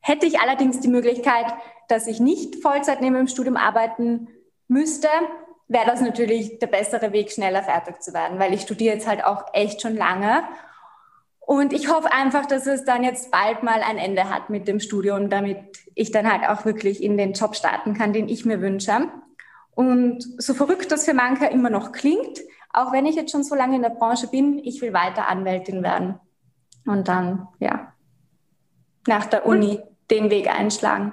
[0.00, 1.46] Hätte ich allerdings die Möglichkeit,
[1.88, 4.28] dass ich nicht Vollzeit neben dem Studium arbeiten
[4.68, 5.08] müsste,
[5.66, 9.24] wäre das natürlich der bessere Weg, schneller fertig zu werden, weil ich studiere jetzt halt
[9.24, 10.42] auch echt schon lange.
[11.52, 14.80] Und ich hoffe einfach, dass es dann jetzt bald mal ein Ende hat mit dem
[14.80, 15.58] Studium, damit
[15.94, 19.10] ich dann halt auch wirklich in den Job starten kann, den ich mir wünsche.
[19.72, 22.40] Und so verrückt das für manche immer noch klingt,
[22.72, 25.82] auch wenn ich jetzt schon so lange in der Branche bin, ich will weiter Anwältin
[25.82, 26.18] werden.
[26.86, 27.92] Und dann, ja,
[29.06, 29.78] nach der Uni
[30.10, 31.12] den Weg einschlagen.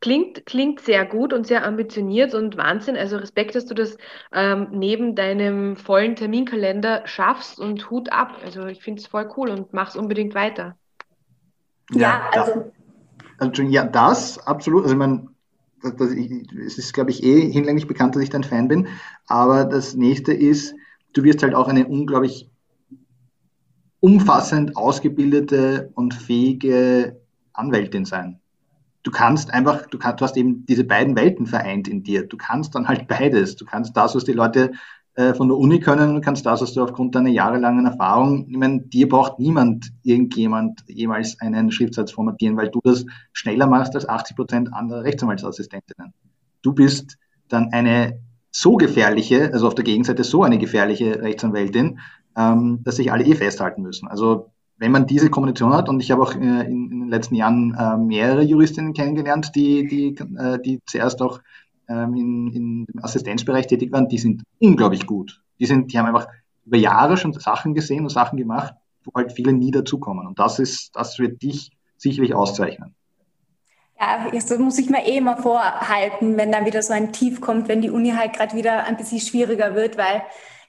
[0.00, 2.96] Klingt, klingt sehr gut und sehr ambitioniert und Wahnsinn.
[2.96, 3.96] Also Respekt, dass du das
[4.32, 8.36] ähm, neben deinem vollen Terminkalender schaffst und Hut ab.
[8.44, 10.76] Also ich finde es voll cool und mach's unbedingt weiter.
[11.92, 12.72] Ja, ja also.
[13.38, 13.62] also.
[13.62, 14.82] Ja, das, absolut.
[14.82, 15.28] Also ich meine,
[15.82, 18.88] das, ich, es ist, glaube ich, eh hinlänglich bekannt, dass ich dein Fan bin.
[19.26, 20.74] Aber das nächste ist,
[21.14, 22.50] du wirst halt auch eine unglaublich
[24.00, 27.20] umfassend ausgebildete und fähige
[27.52, 28.40] Anwältin sein.
[29.06, 32.26] Du kannst einfach, du, kannst, du hast eben diese beiden Welten vereint in dir.
[32.26, 33.54] Du kannst dann halt beides.
[33.54, 34.72] Du kannst das, was die Leute
[35.14, 38.56] äh, von der Uni können, du kannst das, was du aufgrund deiner jahrelangen Erfahrung, ich
[38.56, 44.08] meine, dir braucht niemand, irgendjemand jemals einen Schriftsatz formatieren, weil du das schneller machst als
[44.08, 46.12] 80 Prozent anderer Rechtsanwaltsassistentinnen.
[46.62, 47.16] Du bist
[47.46, 48.18] dann eine
[48.50, 52.00] so gefährliche, also auf der Gegenseite so eine gefährliche Rechtsanwältin,
[52.36, 54.08] ähm, dass sich alle eh festhalten müssen.
[54.08, 57.34] Also wenn man diese Kombination hat, und ich habe auch äh, in, in, den letzten
[57.34, 61.40] Jahren äh, mehrere Juristinnen kennengelernt, die, die, äh, die zuerst auch
[61.88, 65.40] ähm, in, in dem Assistenzbereich tätig waren, die sind unglaublich gut.
[65.58, 66.28] Die, sind, die haben einfach
[66.64, 70.26] über Jahre schon Sachen gesehen und Sachen gemacht, wo halt viele nie dazukommen.
[70.26, 72.94] Und das ist, das wird dich sicherlich auszeichnen.
[73.98, 77.68] Ja, das muss ich mir eh immer vorhalten, wenn dann wieder so ein Tief kommt,
[77.68, 80.22] wenn die Uni halt gerade wieder ein bisschen schwieriger wird, weil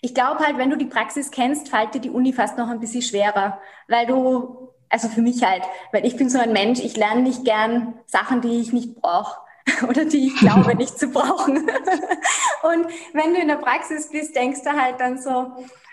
[0.07, 2.79] ich glaube halt, wenn du die Praxis kennst, fällt dir die Uni fast noch ein
[2.79, 6.95] bisschen schwerer, weil du, also für mich halt, weil ich bin so ein Mensch, ich
[6.95, 9.37] lerne nicht gern Sachen, die ich nicht brauche
[9.89, 11.57] oder die ich glaube nicht zu brauchen.
[12.63, 15.51] Und wenn du in der Praxis bist, denkst du halt dann so,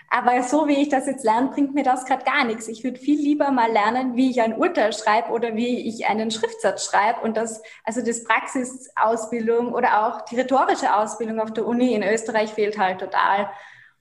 [0.09, 2.69] aber so wie ich das jetzt lerne, bringt mir das gerade gar nichts.
[2.69, 6.31] Ich würde viel lieber mal lernen, wie ich ein Urteil schreibe oder wie ich einen
[6.31, 7.19] Schriftsatz schreibe.
[7.19, 12.53] Und das, also das Praxisausbildung oder auch die rhetorische Ausbildung auf der Uni in Österreich
[12.53, 13.49] fehlt halt total.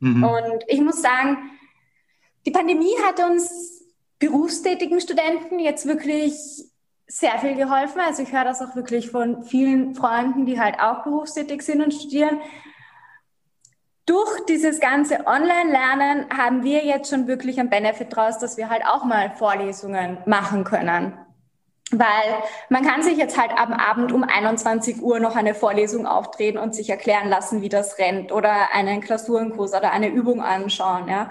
[0.01, 0.25] Mhm.
[0.25, 1.51] Und ich muss sagen,
[2.47, 3.83] die Pandemie hat uns
[4.19, 6.35] berufstätigen Studenten jetzt wirklich
[7.07, 8.01] sehr viel geholfen.
[8.01, 11.93] Also ich höre das auch wirklich von vielen Freunden, die halt auch berufstätig sind und
[11.93, 12.41] studieren.
[14.07, 18.85] Durch dieses ganze Online-Lernen haben wir jetzt schon wirklich einen Benefit draus, dass wir halt
[18.87, 21.15] auch mal Vorlesungen machen können.
[21.91, 26.59] Weil man kann sich jetzt halt am Abend um 21 Uhr noch eine Vorlesung auftreten
[26.59, 31.09] und sich erklären lassen, wie das rennt oder einen Klausurenkurs oder eine Übung anschauen.
[31.09, 31.29] Ja.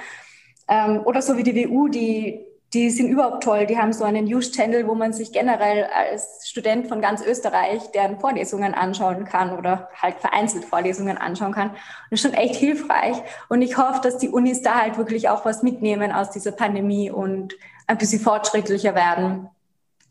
[0.68, 3.68] Ähm, oder so wie die WU, die die sind überhaupt toll.
[3.68, 8.20] Die haben so einen News-Channel, wo man sich generell als Student von ganz Österreich deren
[8.20, 11.70] Vorlesungen anschauen kann oder halt vereinzelt Vorlesungen anschauen kann.
[11.70, 11.78] Und
[12.10, 13.18] das ist schon echt hilfreich.
[13.48, 17.12] Und ich hoffe, dass die Unis da halt wirklich auch was mitnehmen aus dieser Pandemie
[17.12, 17.54] und
[17.86, 19.50] ein bisschen fortschrittlicher werden,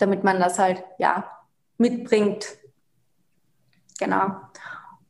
[0.03, 1.25] damit man das halt, ja,
[1.79, 2.47] mitbringt.
[3.99, 4.33] Genau.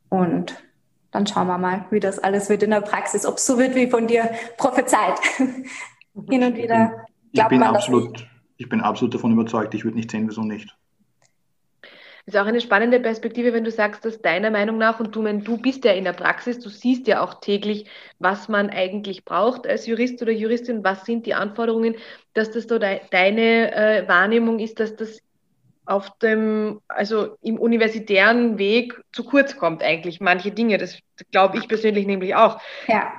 [0.09, 0.63] Und
[1.11, 3.75] dann schauen wir mal, wie das alles wird in der Praxis, ob es so wird
[3.75, 5.19] wie von dir prophezeit.
[6.29, 8.27] Hin und wieder ich bin absolut,
[8.57, 10.77] ich bin absolut davon überzeugt, ich würde nicht sehen, wieso nicht.
[12.25, 15.57] Ist auch eine spannende Perspektive, wenn du sagst, dass deiner Meinung nach, und du, du
[15.57, 17.87] bist ja in der Praxis, du siehst ja auch täglich,
[18.21, 21.97] was man eigentlich braucht als Jurist oder Juristin, was sind die Anforderungen,
[22.35, 25.19] dass das so de deine äh, Wahrnehmung ist, dass das
[25.85, 30.79] auf dem, also im universitären Weg zu kurz kommt eigentlich, manche Dinge.
[30.79, 30.99] Das
[31.33, 32.61] glaube ich persönlich nämlich auch.
[32.87, 33.13] Ja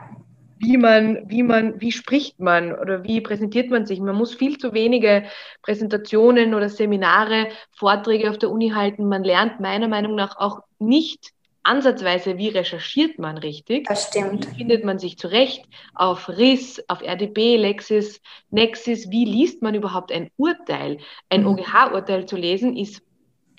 [0.57, 3.99] wie man, wie man, wie spricht man oder wie präsentiert man sich.
[3.99, 5.23] Man muss viel zu wenige
[5.61, 9.07] Präsentationen oder Seminare, Vorträge auf der Uni halten.
[9.07, 11.31] Man lernt meiner Meinung nach auch nicht
[11.63, 13.87] ansatzweise, wie recherchiert man richtig.
[13.87, 14.51] Das stimmt.
[14.51, 19.09] Wie findet man sich zurecht auf RIS, auf RDB, Lexis, Nexis?
[19.09, 20.99] Wie liest man überhaupt ein Urteil?
[21.29, 21.47] Ein mhm.
[21.47, 23.01] OGH-Urteil zu lesen ist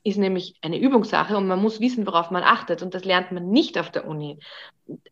[0.04, 3.48] ist nämlich eine Übungssache und man muss wissen, worauf man achtet und das lernt man
[3.48, 4.38] nicht auf der Uni.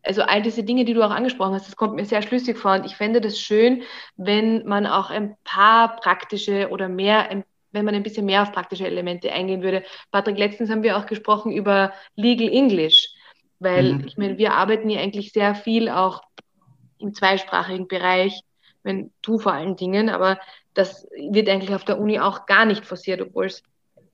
[0.03, 2.73] Also all diese Dinge, die du auch angesprochen hast, das kommt mir sehr schlüssig vor
[2.73, 3.81] und ich fände das schön,
[4.17, 8.85] wenn man auch ein paar praktische oder mehr, wenn man ein bisschen mehr auf praktische
[8.85, 9.83] Elemente eingehen würde.
[10.11, 13.09] Patrick, letztens haben wir auch gesprochen über Legal English,
[13.57, 14.05] weil mhm.
[14.05, 16.21] ich meine, wir arbeiten ja eigentlich sehr viel auch
[16.99, 18.41] im zweisprachigen Bereich,
[18.83, 20.39] wenn du vor allen Dingen, aber
[20.75, 23.63] das wird eigentlich auf der Uni auch gar nicht forciert, obwohl es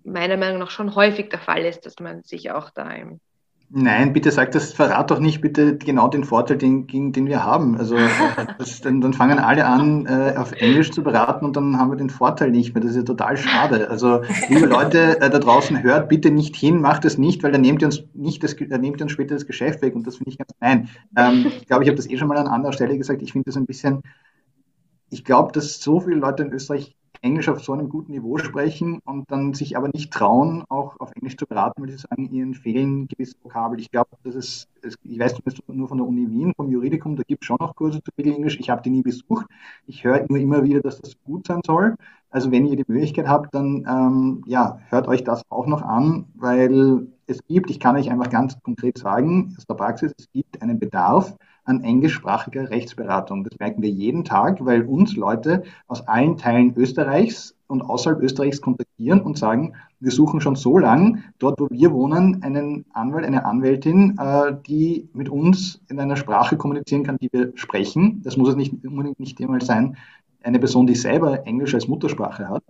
[0.04, 3.20] meiner Meinung nach schon häufig der Fall ist, dass man sich auch da im
[3.72, 7.78] Nein, bitte sag das, verrat doch nicht bitte genau den Vorteil, den, den wir haben.
[7.78, 8.08] Also äh,
[8.58, 11.96] das, dann, dann, fangen alle an, äh, auf Englisch zu beraten und dann haben wir
[11.96, 12.82] den Vorteil nicht mehr.
[12.82, 13.92] Das ist ja total schade.
[13.92, 17.62] Also liebe Leute äh, da draußen, hört bitte nicht hin, macht es nicht, weil dann
[17.62, 20.18] nehmt ihr uns nicht das, dann nehmt ihr uns später das Geschäft weg und das
[20.18, 20.90] finde ich ganz nein.
[21.16, 23.22] Ähm, ich glaube, ich habe das eh schon mal an anderer Stelle gesagt.
[23.22, 24.02] Ich finde das ein bisschen,
[25.12, 29.00] ich glaube, dass so viele Leute in Österreich Englisch auf so einem guten Niveau sprechen
[29.06, 32.54] und dann sich aber nicht trauen, auch auf Englisch zu beraten, weil sie sagen, ihnen
[32.54, 33.80] fehlen gewisse Vokabel.
[33.80, 34.70] Ich glaube, das ist,
[35.04, 37.76] ich weiß zumindest nur von der Uni Wien, vom Juridikum, da gibt es schon noch
[37.76, 38.60] Kurse zu Englisch.
[38.60, 39.48] Ich habe die nie besucht.
[39.86, 41.96] Ich höre nur immer wieder, dass das gut sein soll.
[42.30, 46.28] Also wenn ihr die Möglichkeit habt, dann ähm, ja, hört euch das auch noch an,
[46.36, 50.62] weil es gibt, ich kann euch einfach ganz konkret sagen, aus der Praxis, es gibt
[50.62, 53.44] einen Bedarf an englischsprachiger Rechtsberatung.
[53.44, 58.62] Das merken wir jeden Tag, weil uns Leute aus allen Teilen Österreichs und außerhalb Österreichs
[58.62, 63.46] kontaktieren und sagen, wir suchen schon so lang dort, wo wir wohnen, einen Anwalt, eine
[63.46, 68.22] Anwältin, äh, die mit uns in einer Sprache kommunizieren kann, die wir sprechen.
[68.24, 69.98] Das muss es nicht unbedingt nicht immer sein,
[70.42, 72.64] eine Person, die selber Englisch als Muttersprache hat,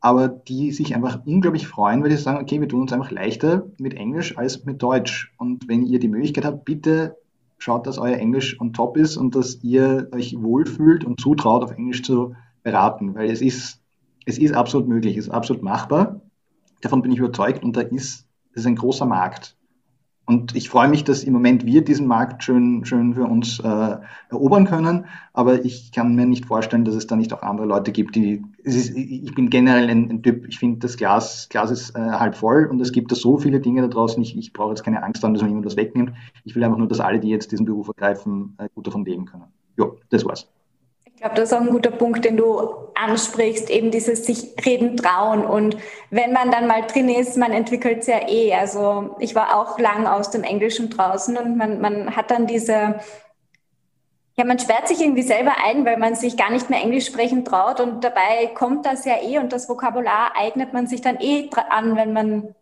[0.00, 3.66] aber die sich einfach unglaublich freuen, weil sie sagen, okay, wir tun uns einfach leichter
[3.78, 5.32] mit Englisch als mit Deutsch.
[5.36, 7.16] Und wenn ihr die Möglichkeit habt, bitte
[7.62, 11.70] schaut, dass euer Englisch on top ist und dass ihr euch wohlfühlt und zutraut, auf
[11.70, 13.80] Englisch zu beraten, weil es ist,
[14.26, 16.20] es ist absolut möglich, es ist absolut machbar.
[16.80, 19.56] Davon bin ich überzeugt und da ist, es ist ein großer Markt.
[20.32, 23.96] Und ich freue mich, dass im Moment wir diesen Markt schön, schön für uns äh,
[24.30, 25.04] erobern können.
[25.34, 28.42] Aber ich kann mir nicht vorstellen, dass es da nicht auch andere Leute gibt, die.
[28.62, 32.34] Ist, ich bin generell ein, ein Typ, ich finde, das Glas, Glas ist äh, halb
[32.34, 34.22] voll und es gibt da so viele Dinge da draußen.
[34.22, 36.12] Ich, ich brauche jetzt keine Angst haben, dass mir jemand was wegnimmt.
[36.44, 39.26] Ich will einfach nur, dass alle, die jetzt diesen Beruf ergreifen, äh, gut davon leben
[39.26, 39.44] können.
[39.76, 40.51] Ja, das war's.
[41.22, 44.96] Ich glaube, das ist auch ein guter Punkt, den du ansprichst, eben dieses sich reden
[44.96, 45.44] trauen.
[45.44, 45.76] Und
[46.10, 48.52] wenn man dann mal drin ist, man entwickelt es ja eh.
[48.52, 52.96] Also ich war auch lang aus dem Englischen draußen und man, man hat dann diese,
[54.36, 57.44] ja, man sperrt sich irgendwie selber ein, weil man sich gar nicht mehr Englisch sprechen
[57.44, 61.48] traut und dabei kommt das ja eh und das Vokabular eignet man sich dann eh
[61.70, 62.56] an, wenn man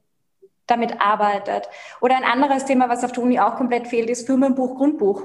[0.66, 1.70] damit arbeitet.
[2.02, 5.22] Oder ein anderes Thema, was auf der Uni auch komplett fehlt, ist Firmenbuch, Grundbuch.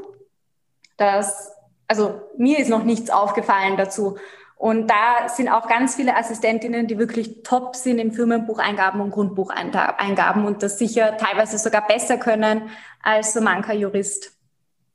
[0.96, 1.55] Das
[1.88, 4.18] also mir ist noch nichts aufgefallen dazu.
[4.58, 10.46] Und da sind auch ganz viele Assistentinnen, die wirklich top sind in Firmenbucheingaben und Grundbucheingaben
[10.46, 12.70] und das sicher teilweise sogar besser können
[13.04, 14.38] als so mancher Jurist.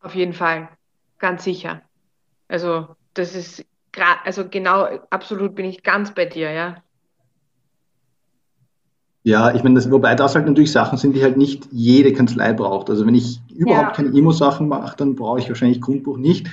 [0.01, 0.69] Auf jeden Fall,
[1.19, 1.83] ganz sicher.
[2.49, 3.65] Also das ist
[4.25, 6.77] also genau, absolut bin ich ganz bei dir, ja.
[9.23, 12.55] Ja, ich meine, das, wobei das halt natürlich Sachen sind, die halt nicht jede Kanzlei
[12.55, 12.89] braucht.
[12.89, 14.05] Also wenn ich überhaupt ja.
[14.05, 16.49] keine IMO-Sachen mache, dann brauche ich wahrscheinlich Grundbuch nicht.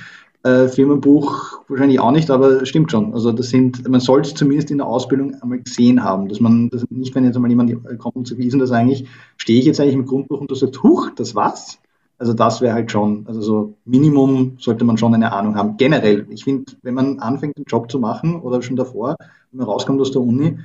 [0.48, 3.12] Äh, Firmenbuch wahrscheinlich auch nicht, aber stimmt schon.
[3.12, 6.70] Also das sind, man sollte es zumindest in der Ausbildung einmal gesehen haben, dass man
[6.70, 9.06] das nicht, wenn jetzt einmal jemand kommt und sagt, wie ist denn das eigentlich,
[9.36, 11.78] stehe ich jetzt eigentlich im Grundbuch und du sagst, huch, das war's?
[12.16, 15.76] Also das wäre halt schon, also so Minimum sollte man schon eine Ahnung haben.
[15.76, 19.16] Generell, ich finde, wenn man anfängt, einen Job zu machen oder schon davor,
[19.50, 20.58] wenn man rauskommt aus der Uni,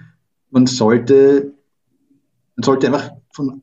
[0.50, 1.52] man sollte,
[2.56, 3.62] man sollte einfach von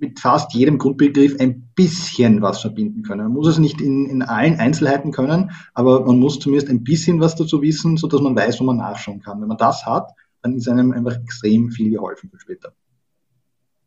[0.00, 3.24] mit fast jedem Grundbegriff ein bisschen was verbinden können.
[3.24, 7.20] Man muss es nicht in, in allen Einzelheiten können, aber man muss zumindest ein bisschen
[7.20, 9.40] was dazu wissen, sodass man weiß, wo man nachschauen kann.
[9.40, 10.10] Wenn man das hat,
[10.42, 12.72] dann ist einem einfach extrem viel geholfen für später.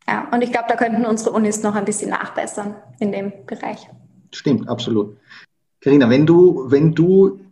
[0.06, 3.88] Ja, und ich glaube, da könnten unsere Unis noch ein bisschen nachbessern in dem Bereich.
[4.32, 5.16] Stimmt, absolut.
[5.80, 7.43] Karina, wenn du, wenn du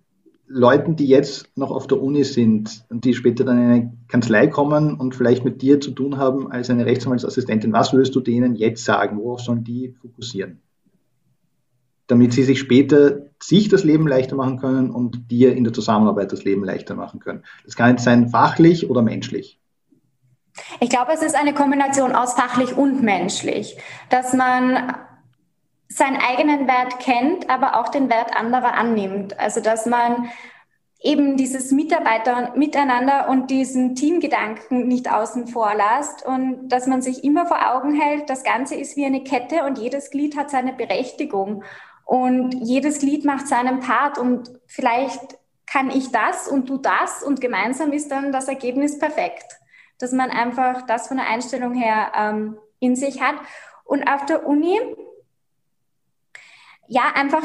[0.53, 4.47] Leuten, die jetzt noch auf der Uni sind und die später dann in eine Kanzlei
[4.47, 8.55] kommen und vielleicht mit dir zu tun haben als eine Rechtsanwaltsassistentin, was würdest du denen
[8.55, 9.19] jetzt sagen?
[9.19, 10.61] Worauf sollen die fokussieren?
[12.07, 16.33] Damit sie sich später sich das Leben leichter machen können und dir in der Zusammenarbeit
[16.33, 17.45] das Leben leichter machen können.
[17.65, 19.59] Das kann jetzt sein fachlich oder menschlich.
[20.81, 23.79] Ich glaube, es ist eine Kombination aus fachlich und menschlich,
[24.11, 24.97] dass man
[25.95, 29.39] seinen eigenen Wert kennt, aber auch den Wert anderer annimmt.
[29.39, 30.31] Also dass man
[31.03, 37.25] eben dieses Mitarbeiter miteinander und diesen Teamgedanken nicht außen vor lässt und dass man sich
[37.25, 40.73] immer vor Augen hält, das Ganze ist wie eine Kette und jedes Glied hat seine
[40.73, 41.65] Berechtigung
[42.05, 47.41] und jedes Glied macht seinen Part und vielleicht kann ich das und du das und
[47.41, 49.59] gemeinsam ist dann das Ergebnis perfekt.
[49.99, 53.37] Dass man einfach das von der Einstellung her ähm, in sich hat.
[53.85, 54.79] Und auf der Uni
[56.89, 57.43] ja, einfach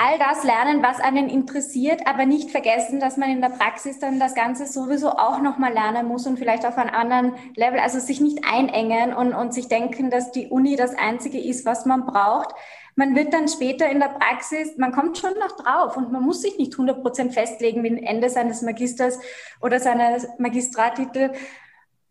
[0.00, 4.18] all das lernen, was einen interessiert, aber nicht vergessen, dass man in der Praxis dann
[4.18, 8.20] das Ganze sowieso auch nochmal lernen muss und vielleicht auf einem anderen Level, also sich
[8.20, 12.54] nicht einengen und, und sich denken, dass die Uni das Einzige ist, was man braucht.
[12.96, 16.40] Man wird dann später in der Praxis, man kommt schon noch drauf und man muss
[16.40, 19.18] sich nicht 100 Prozent festlegen wie Ende seines Magisters
[19.60, 21.32] oder seines Magistratitel,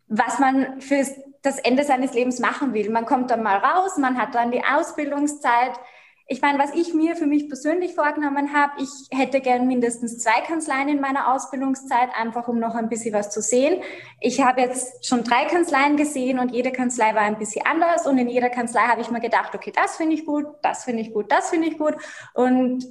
[0.08, 2.90] was man fürs das Ende seines Lebens machen will.
[2.90, 5.72] Man kommt dann mal raus, man hat dann die Ausbildungszeit.
[6.32, 10.42] Ich meine, was ich mir für mich persönlich vorgenommen habe, ich hätte gern mindestens zwei
[10.42, 13.82] Kanzleien in meiner Ausbildungszeit, einfach um noch ein bisschen was zu sehen.
[14.22, 18.20] Ich habe jetzt schon drei Kanzleien gesehen und jede Kanzlei war ein bisschen anders und
[18.20, 21.12] in jeder Kanzlei habe ich mir gedacht, okay, das finde ich gut, das finde ich
[21.12, 21.96] gut, das finde ich gut
[22.36, 22.86] und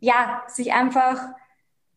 [0.00, 1.30] ja, sich einfach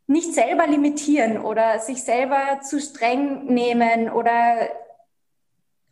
[0.08, 4.70] nicht selber limitieren oder sich selber zu streng nehmen oder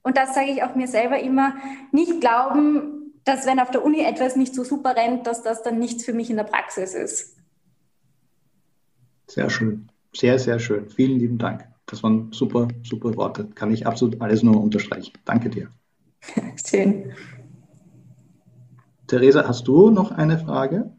[0.03, 1.53] und das sage ich auch mir selber immer,
[1.91, 5.79] nicht glauben, dass wenn auf der Uni etwas nicht so super rennt, dass das dann
[5.79, 7.37] nichts für mich in der Praxis ist.
[9.27, 9.89] Sehr schön.
[10.13, 10.89] Sehr, sehr schön.
[10.89, 11.67] Vielen lieben Dank.
[11.85, 13.45] Das waren super, super Worte.
[13.55, 15.13] Kann ich absolut alles nur unterstreichen.
[15.25, 15.69] Danke dir.
[16.65, 17.13] Schön.
[19.07, 20.95] Theresa, hast du noch eine Frage?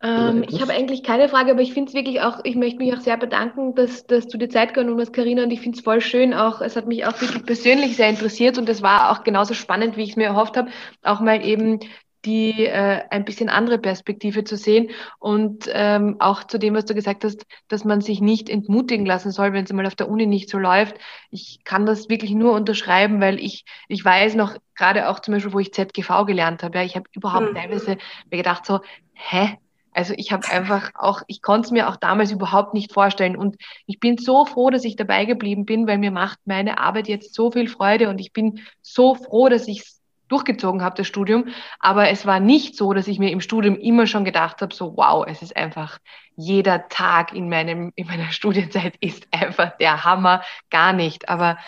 [0.00, 2.94] Ähm, ich habe eigentlich keine Frage, aber ich finde es wirklich auch, ich möchte mich
[2.94, 5.84] auch sehr bedanken, dass, dass du dir Zeit genommen hast, Karina, und ich finde es
[5.84, 9.24] voll schön auch, es hat mich auch wirklich persönlich sehr interessiert und es war auch
[9.24, 10.70] genauso spannend, wie ich es mir erhofft habe,
[11.02, 11.80] auch mal eben
[12.24, 16.94] die äh, ein bisschen andere Perspektive zu sehen und ähm, auch zu dem, was du
[16.94, 20.26] gesagt hast, dass man sich nicht entmutigen lassen soll, wenn es mal auf der Uni
[20.26, 20.96] nicht so läuft.
[21.30, 25.52] Ich kann das wirklich nur unterschreiben, weil ich ich weiß noch gerade auch zum Beispiel,
[25.52, 27.56] wo ich ZGV gelernt habe, ja, ich habe überhaupt mhm.
[27.56, 27.98] teilweise
[28.30, 28.80] mir gedacht so,
[29.14, 29.56] hä,
[29.92, 33.36] also ich habe einfach auch, ich konnte es mir auch damals überhaupt nicht vorstellen.
[33.36, 37.08] Und ich bin so froh, dass ich dabei geblieben bin, weil mir macht meine Arbeit
[37.08, 41.06] jetzt so viel Freude und ich bin so froh, dass ich es durchgezogen habe, das
[41.06, 41.46] Studium.
[41.80, 44.96] Aber es war nicht so, dass ich mir im Studium immer schon gedacht habe, so
[44.96, 45.98] wow, es ist einfach
[46.36, 51.28] jeder Tag in meinem, in meiner Studienzeit ist einfach der Hammer, gar nicht.
[51.28, 51.58] Aber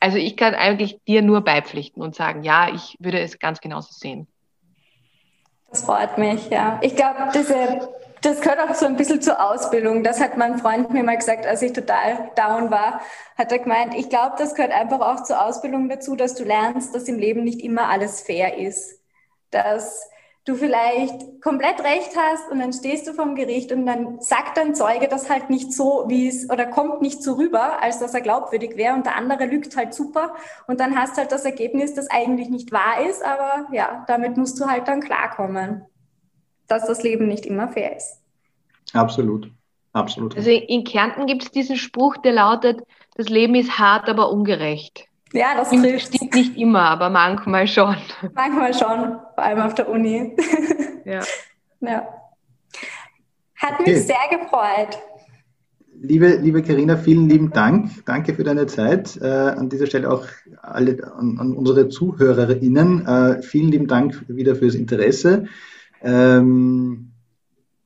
[0.00, 3.92] also ich kann eigentlich dir nur beipflichten und sagen, ja, ich würde es ganz genauso
[3.92, 4.26] sehen.
[5.72, 6.78] Das freut mich, ja.
[6.82, 7.88] Ich glaube, diese,
[8.20, 10.04] das gehört auch so ein bisschen zur Ausbildung.
[10.04, 13.00] Das hat mein Freund mir mal gesagt, als ich total down war.
[13.38, 16.94] Hat er gemeint, ich glaube, das gehört einfach auch zur Ausbildung dazu, dass du lernst,
[16.94, 19.00] dass im Leben nicht immer alles fair ist.
[19.50, 20.10] Dass
[20.44, 24.74] du vielleicht komplett recht hast und dann stehst du vom Gericht und dann sagt dein
[24.74, 28.22] Zeuge das halt nicht so, wie es oder kommt nicht so rüber, als dass er
[28.22, 30.34] glaubwürdig wäre und der andere lügt halt super
[30.66, 34.58] und dann hast halt das Ergebnis, das eigentlich nicht wahr ist, aber ja, damit musst
[34.60, 35.82] du halt dann klarkommen,
[36.66, 38.20] dass das Leben nicht immer fair ist.
[38.92, 39.48] Absolut,
[39.92, 40.36] absolut.
[40.36, 42.80] Also in Kärnten gibt es diesen Spruch, der lautet,
[43.14, 45.06] das Leben ist hart, aber ungerecht.
[45.32, 46.14] Ja, das trifft.
[46.14, 47.96] Stimmt nicht immer, aber manchmal schon.
[48.34, 50.36] Manchmal schon, vor allem auf der Uni.
[51.04, 51.20] Ja.
[51.80, 52.06] ja.
[53.56, 53.96] Hat mich okay.
[53.96, 55.02] sehr gefreut.
[56.00, 58.04] Liebe, liebe Carina, vielen lieben Dank.
[58.06, 59.18] Danke für deine Zeit.
[59.20, 60.24] Äh, an dieser Stelle auch
[60.60, 63.04] alle, an, an unsere ZuhörerInnen.
[63.04, 65.46] Äh, vielen lieben Dank wieder fürs Interesse.
[66.02, 67.10] Ähm,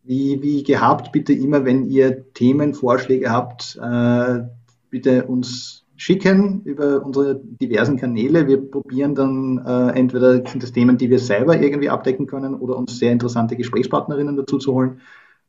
[0.03, 4.43] wie, wie gehabt, bitte immer, wenn ihr Themenvorschläge habt, äh,
[4.91, 8.47] bitte uns schicken über unsere diversen Kanäle.
[8.47, 12.77] Wir probieren dann äh, entweder sind das Themen, die wir selber irgendwie abdecken können oder
[12.77, 15.01] uns sehr interessante Gesprächspartnerinnen dazu zu holen.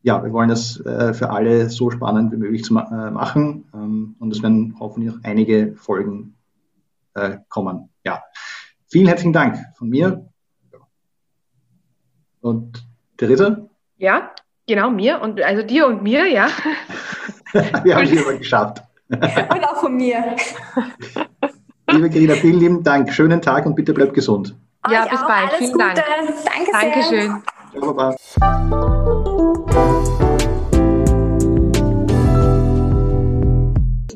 [0.03, 3.65] Ja, wir wollen das äh, für alle so spannend wie möglich zu ma äh, machen
[3.73, 6.35] ähm, und es werden hoffentlich noch einige Folgen
[7.15, 7.89] äh, kommen.
[8.05, 8.23] Ja,
[8.87, 10.29] vielen herzlichen Dank von mir.
[12.39, 12.87] Und
[13.17, 13.67] Theresa?
[13.97, 14.31] Ja,
[14.67, 16.47] genau, mir und also dir und mir, ja.
[17.83, 18.83] wir haben es geschafft.
[19.09, 20.35] Und auch von mir.
[21.91, 23.13] Liebe Gerida, vielen lieben Dank.
[23.13, 24.57] Schönen Tag und bitte bleibt gesund.
[24.91, 25.49] Ja, bis bald.
[25.49, 25.85] Alles vielen Gute.
[25.85, 26.03] Dank.
[26.05, 26.33] Danke
[27.09, 27.21] sehr.
[27.21, 27.41] Dankeschön.
[27.71, 28.15] Ciao, baba.